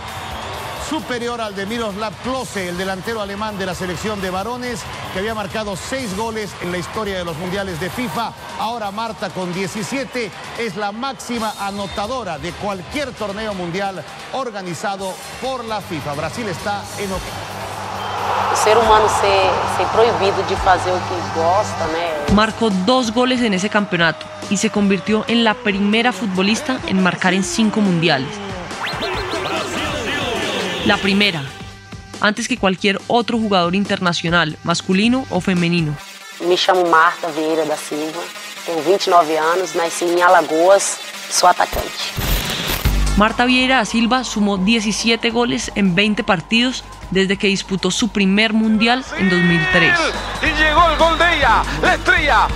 superior 0.92 1.40
al 1.40 1.54
de 1.54 1.64
Miroslav 1.64 2.12
Klose, 2.22 2.68
el 2.68 2.76
delantero 2.76 3.22
alemán 3.22 3.56
de 3.58 3.64
la 3.64 3.74
selección 3.74 4.20
de 4.20 4.28
varones, 4.28 4.82
que 5.12 5.20
había 5.20 5.34
marcado 5.34 5.74
seis 5.74 6.14
goles 6.16 6.52
en 6.60 6.70
la 6.70 6.76
historia 6.76 7.16
de 7.16 7.24
los 7.24 7.36
mundiales 7.38 7.80
de 7.80 7.88
FIFA. 7.88 8.32
Ahora 8.58 8.90
Marta 8.90 9.30
con 9.30 9.54
17 9.54 10.30
es 10.58 10.76
la 10.76 10.92
máxima 10.92 11.54
anotadora 11.60 12.38
de 12.38 12.52
cualquier 12.52 13.12
torneo 13.12 13.54
mundial 13.54 14.04
organizado 14.34 15.14
por 15.40 15.64
la 15.64 15.80
FIFA. 15.80 16.14
Brasil 16.14 16.48
está 16.48 16.84
en 16.98 17.10
octavos. 18.32 18.58
ser 18.58 18.78
humano 18.78 19.06
ser, 19.20 19.86
prohibido 19.92 20.36
de 20.36 20.54
hacer 20.54 20.92
lo 20.92 20.98
que 20.98 21.40
gosta, 21.40 21.88
Marcó 22.34 22.70
dos 22.86 23.12
goles 23.12 23.42
en 23.42 23.54
ese 23.54 23.68
campeonato 23.68 24.26
y 24.50 24.56
se 24.56 24.70
convirtió 24.70 25.24
en 25.28 25.44
la 25.44 25.54
primera 25.54 26.12
futbolista 26.12 26.78
en 26.86 27.02
marcar 27.02 27.34
en 27.34 27.44
cinco 27.44 27.80
mundiales. 27.80 28.28
La 30.86 30.96
primera, 30.96 31.42
antes 32.20 32.48
que 32.48 32.56
cualquier 32.56 33.00
otro 33.06 33.38
jugador 33.38 33.74
internacional, 33.74 34.56
masculino 34.64 35.26
o 35.30 35.40
femenino. 35.40 35.94
Me 36.40 36.56
llamo 36.56 36.90
Marta 36.90 37.28
Vieira 37.36 37.64
da 37.64 37.76
Silva, 37.76 38.20
tengo 38.66 38.82
29 38.82 39.38
años, 39.38 39.76
nací 39.76 40.06
en 40.08 40.22
Alagoas, 40.22 40.98
soy 41.30 41.50
atacante. 41.50 41.90
Marta 43.16 43.44
Vieira 43.44 43.76
da 43.76 43.84
Silva 43.84 44.24
sumó 44.24 44.56
17 44.56 45.30
goles 45.30 45.70
en 45.74 45.94
20 45.94 46.24
partidos 46.24 46.82
desde 47.12 47.37
que 47.37 47.47
disputó 47.47 47.90
su 47.90 48.09
primer 48.09 48.52
mundial 48.52 49.04
en 49.19 49.31
2003. 49.31 49.92
Y 50.42 50.47
llegó 50.61 50.90
el 50.90 50.99
gol 50.99 51.19
de 51.19 51.37
ella, 51.37 51.62
la 51.81 51.95
estrella. 51.95 52.49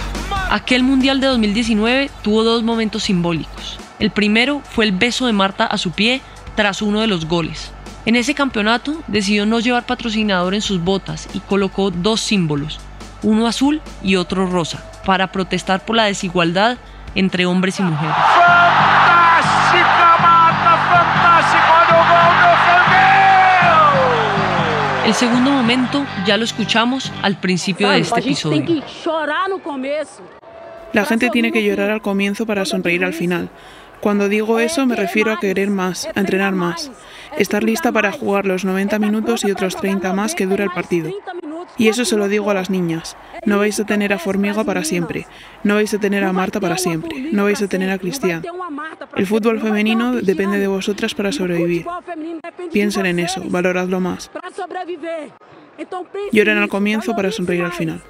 Aquel 0.50 0.82
mundial 0.82 1.20
de 1.20 1.28
2019 1.28 2.10
tuvo 2.22 2.42
dos 2.42 2.62
momentos 2.62 3.04
simbólicos. 3.04 3.78
El 3.98 4.10
primero 4.10 4.62
fue 4.68 4.84
el 4.84 4.92
beso 4.92 5.26
de 5.26 5.32
Marta 5.32 5.66
a 5.66 5.78
su 5.78 5.92
pie 5.92 6.20
tras 6.54 6.82
uno 6.82 7.00
de 7.00 7.06
los 7.06 7.26
goles. 7.26 7.70
En 8.06 8.16
ese 8.16 8.34
campeonato 8.34 9.02
decidió 9.08 9.46
no 9.46 9.60
llevar 9.60 9.84
patrocinador 9.84 10.54
en 10.54 10.62
sus 10.62 10.82
botas 10.82 11.28
y 11.34 11.40
colocó 11.40 11.90
dos 11.90 12.20
símbolos, 12.20 12.78
uno 13.22 13.46
azul 13.46 13.82
y 14.02 14.16
otro 14.16 14.46
rosa, 14.46 14.84
para 15.04 15.32
protestar 15.32 15.84
por 15.84 15.96
la 15.96 16.04
desigualdad 16.04 16.78
entre 17.14 17.46
hombres 17.46 17.80
y 17.80 17.82
mujeres. 17.82 18.14
El 25.06 25.14
segundo 25.14 25.52
momento 25.52 26.04
ya 26.26 26.36
lo 26.36 26.42
escuchamos 26.42 27.12
al 27.22 27.38
principio 27.38 27.88
de 27.90 28.00
este 28.00 28.18
episodio. 28.18 28.82
La 30.92 31.04
gente 31.04 31.30
tiene 31.30 31.52
que 31.52 31.62
llorar 31.62 31.90
al 31.90 32.02
comienzo 32.02 32.44
para 32.44 32.64
sonreír 32.64 33.04
al 33.04 33.14
final. 33.14 33.48
Cuando 34.00 34.28
digo 34.28 34.58
eso 34.58 34.86
me 34.86 34.96
refiero 34.96 35.32
a 35.32 35.40
querer 35.40 35.70
más, 35.70 36.08
a 36.14 36.20
entrenar 36.20 36.54
más, 36.54 36.90
estar 37.38 37.64
lista 37.64 37.92
para 37.92 38.12
jugar 38.12 38.46
los 38.46 38.64
90 38.64 38.98
minutos 38.98 39.44
y 39.44 39.50
otros 39.50 39.76
30 39.76 40.12
más 40.12 40.34
que 40.34 40.46
dura 40.46 40.64
el 40.64 40.70
partido. 40.70 41.10
Y 41.76 41.88
eso 41.88 42.04
se 42.04 42.16
lo 42.16 42.28
digo 42.28 42.50
a 42.50 42.54
las 42.54 42.70
niñas. 42.70 43.16
No 43.44 43.58
vais 43.58 43.78
a 43.80 43.84
tener 43.84 44.12
a 44.12 44.18
Formiga 44.18 44.64
para 44.64 44.84
siempre. 44.84 45.26
No 45.62 45.74
vais 45.74 45.92
a 45.92 45.98
tener 45.98 46.24
a 46.24 46.32
Marta 46.32 46.60
para 46.60 46.78
siempre. 46.78 47.28
No 47.32 47.44
vais 47.44 47.60
a 47.60 47.68
tener 47.68 47.90
a 47.90 47.98
Cristian. 47.98 48.42
El 49.14 49.26
fútbol 49.26 49.60
femenino 49.60 50.12
depende 50.12 50.58
de 50.58 50.66
vosotras 50.68 51.14
para 51.14 51.32
sobrevivir. 51.32 51.86
Piensen 52.72 53.06
en 53.06 53.18
eso, 53.18 53.42
valoradlo 53.44 54.00
más. 54.00 54.30
Lloren 56.32 56.58
al 56.58 56.68
comienzo 56.68 57.14
para 57.14 57.30
sonreír 57.30 57.64
al 57.64 57.72
final. 57.72 58.02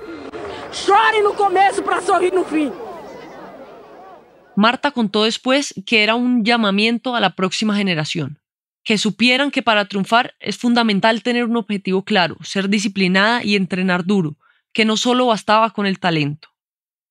Marta 4.57 4.91
contó 4.91 5.25
después 5.25 5.75
que 5.87 6.03
era 6.03 6.15
un 6.15 6.45
llamamiento 6.45 7.15
a 7.15 7.21
la 7.21 7.35
próxima 7.35 7.77
generación 7.77 8.41
que 8.87 8.99
supieran 8.99 9.51
que 9.51 9.63
para 9.63 9.89
triunfar 9.89 10.37
es 10.39 10.57
fundamental 10.57 11.25
tener 11.25 11.45
un 11.45 11.57
objetivo 11.57 12.05
claro, 12.05 12.37
ser 12.45 12.69
disciplinada 12.69 13.43
y 13.43 13.57
entrenar 13.57 14.05
duro, 14.05 14.37
que 14.73 14.85
no 14.85 14.97
solo 14.97 15.27
bastaba 15.27 15.73
con 15.73 15.87
el 15.87 15.99
talento. 15.99 16.51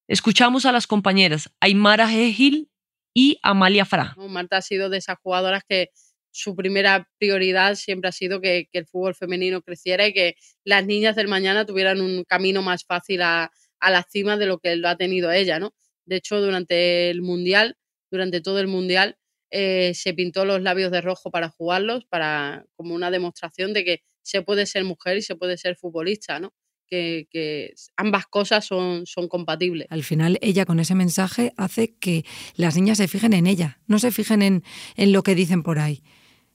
Escuchamos 0.07 0.65
a 0.65 0.71
las 0.71 0.87
compañeras 0.87 1.51
Aymara 1.59 2.07
Gil 2.07 2.69
y 3.13 3.39
Amalia 3.43 3.83
Fra. 3.83 4.15
Marta 4.17 4.57
ha 4.57 4.61
sido 4.61 4.89
de 4.89 4.99
esas 4.99 5.17
jugadoras 5.21 5.63
que 5.67 5.89
su 6.31 6.55
primera 6.55 7.09
prioridad 7.17 7.75
siempre 7.75 8.07
ha 8.07 8.13
sido 8.13 8.39
que, 8.39 8.69
el 8.71 8.87
fútbol 8.87 9.13
femenino 9.13 9.61
creciera 9.61 10.07
y 10.07 10.13
que 10.13 10.35
las 10.63 10.85
niñas 10.85 11.17
del 11.17 11.27
mañana 11.27 11.65
tuvieran 11.65 11.99
un 11.99 12.23
camino 12.23 12.61
más 12.61 12.85
fácil 12.85 13.21
a, 13.21 13.51
a 13.81 13.91
la 13.91 14.03
cima 14.03 14.37
de 14.37 14.45
lo 14.45 14.59
que 14.59 14.77
lo 14.77 14.87
ha 14.87 14.95
tenido 14.95 15.29
ella, 15.31 15.59
¿no? 15.59 15.73
De 16.05 16.17
hecho, 16.17 16.41
durante 16.41 17.09
el 17.09 17.21
Mundial, 17.21 17.77
durante 18.11 18.41
todo 18.41 18.59
el 18.59 18.67
Mundial, 18.67 19.17
eh, 19.51 19.93
se 19.93 20.13
pintó 20.13 20.45
los 20.45 20.61
labios 20.61 20.91
de 20.91 21.01
rojo 21.01 21.31
para 21.31 21.49
jugarlos, 21.49 22.05
para, 22.05 22.65
como 22.75 22.93
una 22.93 23.11
demostración 23.11 23.73
de 23.73 23.85
que 23.85 24.03
se 24.21 24.41
puede 24.41 24.65
ser 24.65 24.83
mujer 24.83 25.17
y 25.17 25.21
se 25.21 25.35
puede 25.35 25.57
ser 25.57 25.75
futbolista, 25.75 26.39
¿no? 26.39 26.53
Que, 26.87 27.73
ambas 27.97 28.25
cosas 28.27 28.65
son, 28.65 29.05
son 29.05 29.27
compatibles. 29.27 29.87
Al 29.89 30.03
final, 30.03 30.37
ella 30.41 30.65
con 30.65 30.79
ese 30.79 30.95
mensaje 30.95 31.53
hace 31.57 31.95
que 31.95 32.25
las 32.55 32.75
niñas 32.75 32.97
se 32.97 33.07
fijen 33.07 33.33
en 33.33 33.47
ella, 33.47 33.79
no 33.87 33.99
se 33.99 34.11
fijen 34.11 34.41
en, 34.41 34.63
en 34.95 35.11
lo 35.11 35.23
que 35.23 35.35
dicen 35.35 35.63
por 35.63 35.79
ahí. 35.79 36.03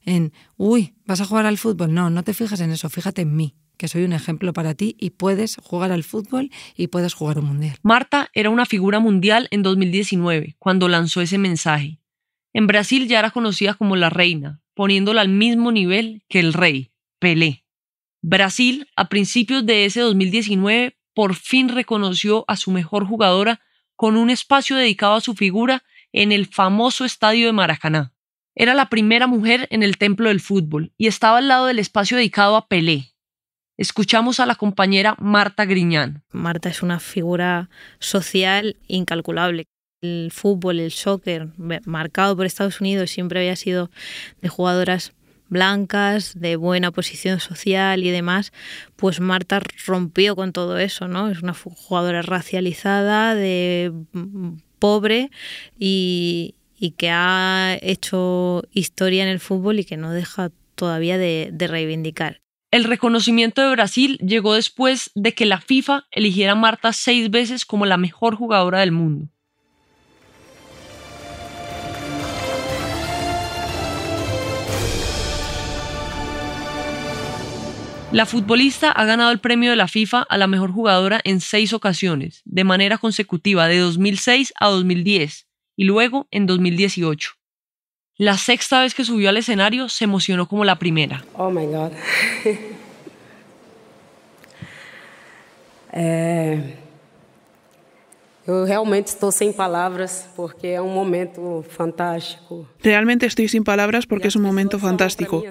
En, 0.02 0.32
uy, 0.56 0.94
¿vas 1.04 1.20
a 1.20 1.26
jugar 1.26 1.46
al 1.46 1.58
fútbol? 1.58 1.92
No, 1.92 2.10
no 2.10 2.22
te 2.22 2.32
fijas 2.32 2.60
en 2.60 2.70
eso, 2.70 2.88
fíjate 2.88 3.22
en 3.22 3.36
mí, 3.36 3.56
que 3.80 3.88
soy 3.88 4.04
un 4.04 4.12
ejemplo 4.12 4.52
para 4.52 4.74
ti 4.74 4.94
y 5.00 5.08
puedes 5.08 5.56
jugar 5.56 5.90
al 5.90 6.04
fútbol 6.04 6.50
y 6.76 6.88
puedes 6.88 7.14
jugar 7.14 7.38
un 7.38 7.46
mundial. 7.46 7.78
Marta 7.82 8.28
era 8.34 8.50
una 8.50 8.66
figura 8.66 9.00
mundial 9.00 9.48
en 9.50 9.62
2019, 9.62 10.56
cuando 10.58 10.86
lanzó 10.86 11.22
ese 11.22 11.38
mensaje. 11.38 11.98
En 12.52 12.66
Brasil 12.66 13.08
ya 13.08 13.20
era 13.20 13.30
conocida 13.30 13.72
como 13.72 13.96
la 13.96 14.10
reina, 14.10 14.60
poniéndola 14.74 15.22
al 15.22 15.30
mismo 15.30 15.72
nivel 15.72 16.22
que 16.28 16.40
el 16.40 16.52
rey, 16.52 16.90
Pelé. 17.20 17.64
Brasil, 18.20 18.86
a 18.96 19.08
principios 19.08 19.64
de 19.64 19.86
ese 19.86 20.00
2019, 20.00 20.98
por 21.14 21.34
fin 21.34 21.70
reconoció 21.70 22.44
a 22.48 22.56
su 22.56 22.72
mejor 22.72 23.06
jugadora 23.06 23.62
con 23.96 24.18
un 24.18 24.28
espacio 24.28 24.76
dedicado 24.76 25.14
a 25.14 25.22
su 25.22 25.34
figura 25.34 25.84
en 26.12 26.32
el 26.32 26.44
famoso 26.44 27.06
estadio 27.06 27.46
de 27.46 27.52
Maracaná. 27.52 28.12
Era 28.54 28.74
la 28.74 28.90
primera 28.90 29.26
mujer 29.26 29.68
en 29.70 29.82
el 29.82 29.96
templo 29.96 30.28
del 30.28 30.40
fútbol 30.40 30.92
y 30.98 31.06
estaba 31.06 31.38
al 31.38 31.48
lado 31.48 31.64
del 31.64 31.78
espacio 31.78 32.18
dedicado 32.18 32.56
a 32.56 32.68
Pelé. 32.68 33.14
Escuchamos 33.80 34.40
a 34.40 34.44
la 34.44 34.56
compañera 34.56 35.16
Marta 35.18 35.64
Griñán. 35.64 36.22
Marta 36.32 36.68
es 36.68 36.82
una 36.82 37.00
figura 37.00 37.70
social 37.98 38.76
incalculable 38.88 39.64
el 40.02 40.30
fútbol, 40.34 40.80
el 40.80 40.90
soccer, 40.90 41.48
marcado 41.86 42.36
por 42.36 42.44
Estados 42.44 42.82
Unidos, 42.82 43.10
siempre 43.10 43.40
había 43.40 43.56
sido 43.56 43.90
de 44.42 44.50
jugadoras 44.50 45.14
blancas, 45.48 46.38
de 46.38 46.56
buena 46.56 46.90
posición 46.90 47.40
social 47.40 48.04
y 48.04 48.10
demás, 48.10 48.52
pues 48.96 49.18
Marta 49.18 49.62
rompió 49.86 50.36
con 50.36 50.52
todo 50.52 50.76
eso, 50.76 51.08
¿no? 51.08 51.30
Es 51.30 51.40
una 51.40 51.54
jugadora 51.54 52.20
racializada, 52.20 53.34
de 53.34 53.94
mm, 54.12 54.58
pobre 54.78 55.30
y, 55.78 56.54
que 56.98 57.08
ha 57.10 57.78
hecho 57.80 58.62
historia 58.72 59.22
en 59.22 59.30
el 59.30 59.40
fútbol 59.40 59.78
y 59.78 59.84
que 59.84 59.96
no 59.96 60.12
deja 60.12 60.50
todavía 60.74 61.16
de 61.16 61.66
reivindicar. 61.66 62.42
El 62.72 62.84
reconocimiento 62.84 63.62
de 63.62 63.72
Brasil 63.72 64.16
llegó 64.18 64.54
después 64.54 65.10
de 65.16 65.34
que 65.34 65.44
la 65.44 65.60
FIFA 65.60 66.06
eligiera 66.12 66.52
a 66.52 66.54
Marta 66.54 66.92
seis 66.92 67.28
veces 67.28 67.64
como 67.64 67.84
la 67.84 67.96
mejor 67.96 68.36
jugadora 68.36 68.78
del 68.78 68.92
mundo. 68.92 69.28
La 78.12 78.24
futbolista 78.24 78.92
ha 78.92 79.04
ganado 79.04 79.32
el 79.32 79.40
premio 79.40 79.70
de 79.70 79.76
la 79.76 79.88
FIFA 79.88 80.22
a 80.22 80.38
la 80.38 80.46
mejor 80.46 80.70
jugadora 80.70 81.20
en 81.24 81.40
seis 81.40 81.72
ocasiones, 81.72 82.42
de 82.44 82.62
manera 82.62 82.98
consecutiva 82.98 83.66
de 83.66 83.78
2006 83.78 84.52
a 84.60 84.68
2010 84.68 85.48
y 85.74 85.84
luego 85.84 86.28
en 86.30 86.46
2018. 86.46 87.39
La 88.20 88.36
sexta 88.36 88.82
vez 88.82 88.92
que 88.92 89.02
subió 89.02 89.30
al 89.30 89.38
escenario 89.38 89.88
se 89.88 90.04
emocionó 90.04 90.46
como 90.46 90.62
la 90.62 90.78
primera. 90.78 91.24
Oh 91.32 91.50
my 91.50 91.64
God. 91.64 91.92
é... 95.90 96.76
Eu 98.46 98.64
realmente 98.64 99.06
estou 99.06 99.32
sem 99.32 99.54
palavras 99.54 100.28
porque 100.36 100.66
é 100.66 100.82
um 100.82 100.92
momento 100.92 101.64
fantástico. 101.70 102.66
Realmente 102.82 103.24
estoy 103.24 103.48
sin 103.48 103.64
palabras 103.64 104.04
porque 104.04 104.28
es 104.28 104.36
un 104.36 104.42
momento 104.42 104.78
fantástico. 104.78 105.42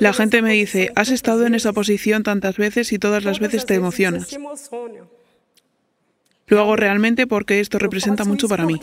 La 0.00 0.12
gente 0.12 0.42
me 0.42 0.52
dice, 0.52 0.90
has 0.96 1.08
estado 1.08 1.46
en 1.46 1.54
esa 1.54 1.72
posición 1.72 2.24
tantas 2.24 2.58
veces 2.58 2.92
y 2.92 2.98
todas 2.98 3.24
las 3.24 3.38
veces 3.38 3.64
te 3.64 3.74
emocionas. 3.74 4.36
Lo 6.46 6.60
hago 6.60 6.76
realmente 6.76 7.26
porque 7.26 7.60
esto 7.60 7.78
representa 7.78 8.24
mucho 8.24 8.48
para 8.48 8.66
mí. 8.66 8.78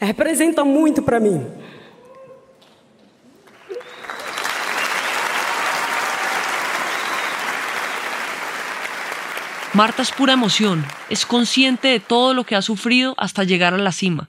Representa 0.00 0.64
mucho 0.64 1.04
para 1.04 1.20
mí. 1.20 1.38
Marta 9.74 10.02
es 10.02 10.10
pura 10.10 10.32
emoción, 10.32 10.84
es 11.10 11.24
consciente 11.24 11.88
de 11.88 12.00
todo 12.00 12.34
lo 12.34 12.44
que 12.44 12.56
ha 12.56 12.62
sufrido 12.62 13.14
hasta 13.18 13.44
llegar 13.44 13.72
a 13.72 13.78
la 13.78 13.92
cima. 13.92 14.28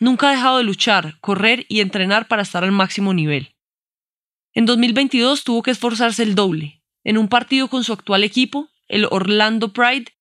Nunca 0.00 0.28
ha 0.28 0.32
dejado 0.32 0.58
de 0.58 0.64
luchar, 0.64 1.18
correr 1.20 1.64
y 1.68 1.80
entrenar 1.80 2.28
para 2.28 2.42
estar 2.42 2.62
al 2.62 2.72
máximo 2.72 3.14
nivel. 3.14 3.54
En 4.52 4.66
2022 4.66 5.44
tuvo 5.44 5.62
que 5.62 5.70
esforzarse 5.70 6.22
el 6.24 6.34
doble. 6.34 6.82
En 7.04 7.16
un 7.16 7.28
partido 7.28 7.68
con 7.68 7.84
su 7.84 7.92
actual 7.94 8.22
equipo, 8.22 8.68
el 8.86 9.06
Orlando 9.10 9.72
Pride, 9.72 10.12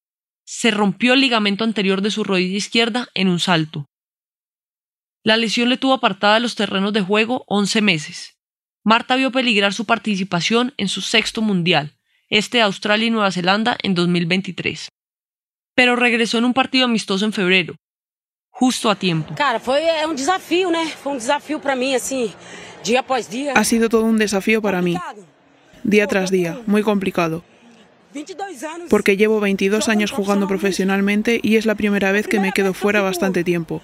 se 0.46 0.72
rompió 0.72 1.14
el 1.14 1.22
ligamento 1.22 1.64
anterior 1.64 2.02
de 2.02 2.12
su 2.12 2.24
rodilla 2.24 2.58
izquierda 2.58 3.10
en 3.14 3.28
un 3.28 3.40
salto. 3.40 3.91
La 5.24 5.38
lesión 5.38 5.70
le 5.70 5.78
tuvo 5.78 5.94
apartada 5.94 6.36
de 6.36 6.40
los 6.40 6.56
terrenos 6.56 6.94
de 6.94 7.02
juego 7.02 7.44
11 7.48 7.82
meses. 7.82 8.38
Marta 8.84 9.16
vio 9.16 9.32
peligrar 9.32 9.74
su 9.74 9.86
participación 9.86 10.74
en 10.78 10.88
su 10.88 11.02
sexto 11.02 11.44
mundial, 11.44 11.96
este 12.30 12.58
de 12.58 12.64
Australia 12.64 13.06
y 13.06 13.12
Nueva 13.12 13.32
Zelanda 13.32 13.78
en 13.84 13.94
2023. 13.94 14.90
Pero 15.76 15.96
regresó 15.96 16.40
en 16.40 16.46
un 16.46 16.54
partido 16.54 16.86
amistoso 16.86 17.26
en 17.26 17.34
febrero, 17.34 17.76
justo 18.50 18.90
a 18.90 18.96
tiempo. 18.96 19.36
Cara, 19.36 19.60
fue 19.60 19.84
un 20.08 20.16
desafío, 20.16 20.72
¿no? 20.72 20.84
Fue 20.88 21.12
un 21.12 21.20
desafío 21.20 21.62
para 21.62 21.76
mí, 21.76 21.94
así. 21.94 22.34
Ha 23.54 23.64
sido 23.64 23.90
todo 23.90 24.06
un 24.06 24.18
desafío 24.18 24.60
para 24.60 24.82
mí, 24.82 24.98
día 25.84 26.08
tras 26.08 26.32
día, 26.32 26.60
muy 26.66 26.82
complicado. 26.82 27.44
Porque 28.90 29.18
llevo 29.18 29.40
22 29.40 29.88
años 29.88 30.12
jugando 30.12 30.48
profesionalmente 30.48 31.40
y 31.42 31.58
es 31.58 31.66
la 31.66 31.76
primera 31.76 32.12
vez 32.12 32.28
que 32.28 32.40
me 32.40 32.52
quedo 32.52 32.74
fuera 32.74 33.02
bastante 33.02 33.44
tiempo. 33.44 33.82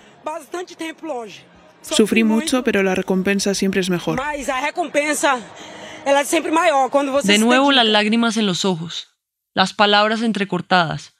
Sufrí 1.82 2.24
mucho, 2.24 2.64
pero 2.64 2.84
la 2.84 2.96
recompensa 2.96 3.54
siempre 3.54 3.82
es 3.82 3.90
mejor. 3.90 4.20
De 7.24 7.38
nuevo 7.38 7.72
las 7.72 7.86
lágrimas 7.86 8.38
en 8.38 8.46
los 8.46 8.66
ojos, 8.66 9.18
las 9.54 9.74
palabras 9.74 10.22
entrecortadas. 10.22 11.14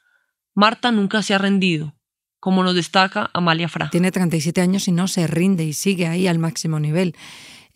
Marta 0.54 0.90
nunca 0.92 1.22
se 1.22 1.34
ha 1.34 1.38
rendido. 1.38 1.94
como 2.40 2.62
nos 2.62 2.74
destaca 2.74 3.30
Amalia 3.34 3.68
Fra. 3.68 3.90
Tiene 3.90 4.12
37 4.12 4.60
años 4.60 4.86
y 4.86 4.92
no 4.92 5.08
se 5.08 5.26
rinde 5.26 5.64
y 5.64 5.72
sigue 5.72 6.06
ahí 6.06 6.28
al 6.28 6.38
máximo 6.38 6.78
nivel. 6.78 7.16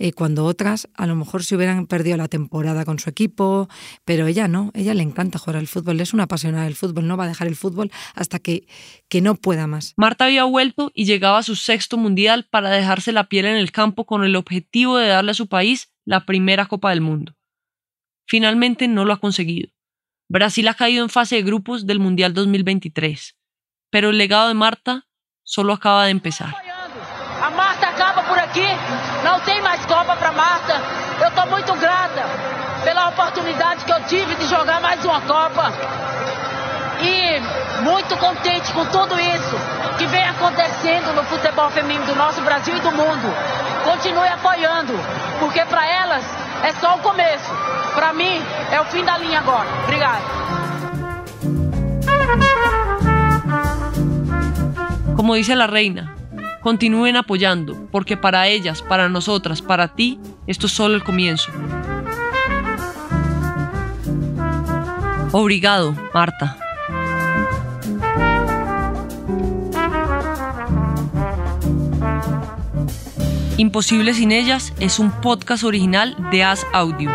Eh, 0.05 0.13
cuando 0.13 0.47
otras 0.47 0.89
a 0.95 1.07
lo 1.07 1.15
mejor 1.15 1.45
se 1.45 1.55
hubieran 1.55 1.87
perdido 1.87 2.17
la 2.17 2.27
temporada 2.27 2.85
con 2.85 2.99
su 2.99 3.09
equipo, 3.09 3.69
pero 4.05 4.27
ella 4.27 4.49
no, 4.49 4.73
ella 4.75 4.95
le 4.95 5.05
encanta 5.05 5.39
jugar 5.39 5.59
al 5.59 5.69
fútbol, 5.69 6.01
es 6.01 6.13
una 6.13 6.25
apasionada 6.25 6.65
del 6.65 6.75
fútbol, 6.75 7.07
no 7.07 7.17
va 7.17 7.23
a 7.23 7.29
dejar 7.29 7.47
el 7.47 7.55
fútbol 7.55 7.93
hasta 8.17 8.41
que, 8.41 8.67
que 9.09 9.21
no 9.21 9.37
pueda 9.37 9.69
más. 9.69 9.95
Marta 9.97 10.25
había 10.25 10.43
vuelto 10.43 10.91
y 10.93 11.05
llegaba 11.05 11.39
a 11.39 11.45
su 11.45 11.55
sexto 11.55 11.99
mundial 11.99 12.49
para 12.51 12.71
dejarse 12.71 13.13
la 13.13 13.29
piel 13.29 13.45
en 13.45 13.55
el 13.55 13.71
campo 13.71 14.05
con 14.05 14.25
el 14.25 14.35
objetivo 14.35 14.99
de 14.99 15.07
darle 15.07 15.31
a 15.31 15.35
su 15.35 15.47
país 15.47 15.93
la 16.05 16.27
primera 16.27 16.67
Copa 16.67 16.91
del 16.91 17.01
Mundo. 17.01 17.37
Finalmente 18.27 18.89
no 18.89 19.05
lo 19.05 19.13
ha 19.13 19.21
conseguido. 19.21 19.71
Brasil 20.29 20.67
ha 20.67 20.75
caído 20.75 21.05
en 21.05 21.11
fase 21.11 21.37
de 21.37 21.43
grupos 21.45 21.87
del 21.87 22.01
Mundial 22.01 22.35
2023, 22.35 23.37
pero 23.89 24.11
el 24.11 24.19
legado 24.19 24.49
de 24.49 24.55
Marta 24.55 25.07
solo 25.45 25.73
acaba 25.73 26.07
de 26.07 26.11
empezar. 26.11 26.72
Aqui, 28.53 28.69
não 29.25 29.41
tem 29.41 29.63
mais 29.63 29.85
Copa 29.87 30.15
para 30.15 30.31
Marta. 30.33 30.81
Eu 31.21 31.29
estou 31.29 31.47
muito 31.47 31.75
grata 31.75 32.23
pela 32.85 33.09
oportunidade 33.09 33.85
que 33.85 33.93
eu 33.93 34.03
tive 34.05 34.35
de 34.35 34.47
jogar 34.47 34.81
mais 34.81 35.03
uma 35.05 35.21
Copa. 35.23 35.73
E 37.01 37.41
muito 37.83 38.17
contente 38.19 38.71
com 38.73 38.85
tudo 38.87 39.19
isso 39.19 39.57
que 39.97 40.07
vem 40.07 40.23
acontecendo 40.29 41.15
no 41.15 41.25
futebol 41.25 41.71
feminino 41.71 42.05
do 42.05 42.15
nosso 42.15 42.43
Brasil 42.43 42.77
e 42.77 42.81
do 42.81 42.93
mundo. 42.93 43.35
Continue 43.85 44.29
apoiando, 44.29 44.93
porque 45.41 45.65
para 45.65 45.85
elas 45.85 46.25
é 46.63 46.73
só 46.75 46.97
o 46.97 46.99
começo. 46.99 47.51
Para 47.95 48.13
mim 48.13 48.41
é 48.71 48.81
o 48.81 48.85
fim 48.85 49.03
da 49.03 49.17
linha 49.19 49.39
agora. 49.41 49.69
Obrigada. 49.85 50.43
Como 55.17 55.35
dice 55.35 55.55
la 55.55 55.67
reina, 55.67 56.22
continúen 56.63 57.17
apoyando, 57.17 57.89
porque 57.91 58.17
para 58.17 58.47
ellas, 58.49 58.83
para 58.83 59.09
nosotras, 59.09 59.61
para 59.61 59.89
ti, 59.95 60.19
esto 60.47 60.67
es 60.67 60.73
solo 60.73 60.95
el 60.95 61.03
comienzo. 61.03 61.51
Obrigado, 65.33 65.95
Marta. 66.13 66.57
Imposible 73.57 74.15
sin 74.15 74.33
ellas 74.33 74.73
es 74.81 74.99
un 74.99 75.11
podcast 75.11 75.63
original 75.65 76.17
de 76.31 76.43
As 76.43 76.67
Audio. 76.73 77.11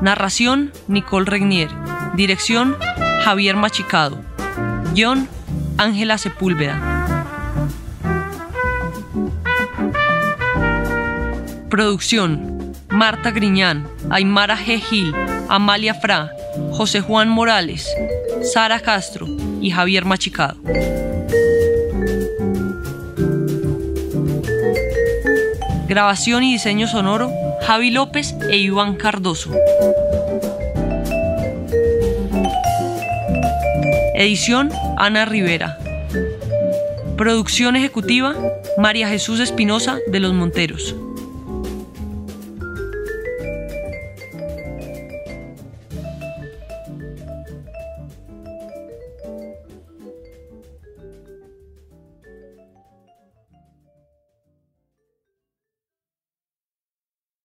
Narración, 0.00 0.72
Nicole 0.88 1.26
Regnier. 1.26 1.70
Dirección, 2.14 2.76
Javier 3.24 3.56
Machicado. 3.56 4.20
Guión, 4.94 5.28
Ángela 5.78 6.18
Sepúlveda. 6.18 6.89
Producción, 11.80 12.74
Marta 12.90 13.30
Griñán, 13.30 13.88
Aymara 14.10 14.54
G. 14.54 14.82
Gil, 14.82 15.14
Amalia 15.48 15.94
Fra, 15.94 16.30
José 16.72 17.00
Juan 17.00 17.30
Morales, 17.30 17.88
Sara 18.42 18.80
Castro 18.80 19.26
y 19.62 19.70
Javier 19.70 20.04
Machicado. 20.04 20.60
Grabación 25.88 26.42
y 26.42 26.52
diseño 26.52 26.86
sonoro, 26.86 27.32
Javi 27.66 27.90
López 27.90 28.34
e 28.50 28.58
Iván 28.58 28.96
Cardoso. 28.96 29.50
Edición, 34.14 34.70
Ana 34.98 35.24
Rivera. 35.24 35.78
Producción 37.16 37.74
ejecutiva, 37.74 38.34
María 38.76 39.08
Jesús 39.08 39.40
Espinosa 39.40 39.96
de 40.08 40.20
Los 40.20 40.34
Monteros. 40.34 40.94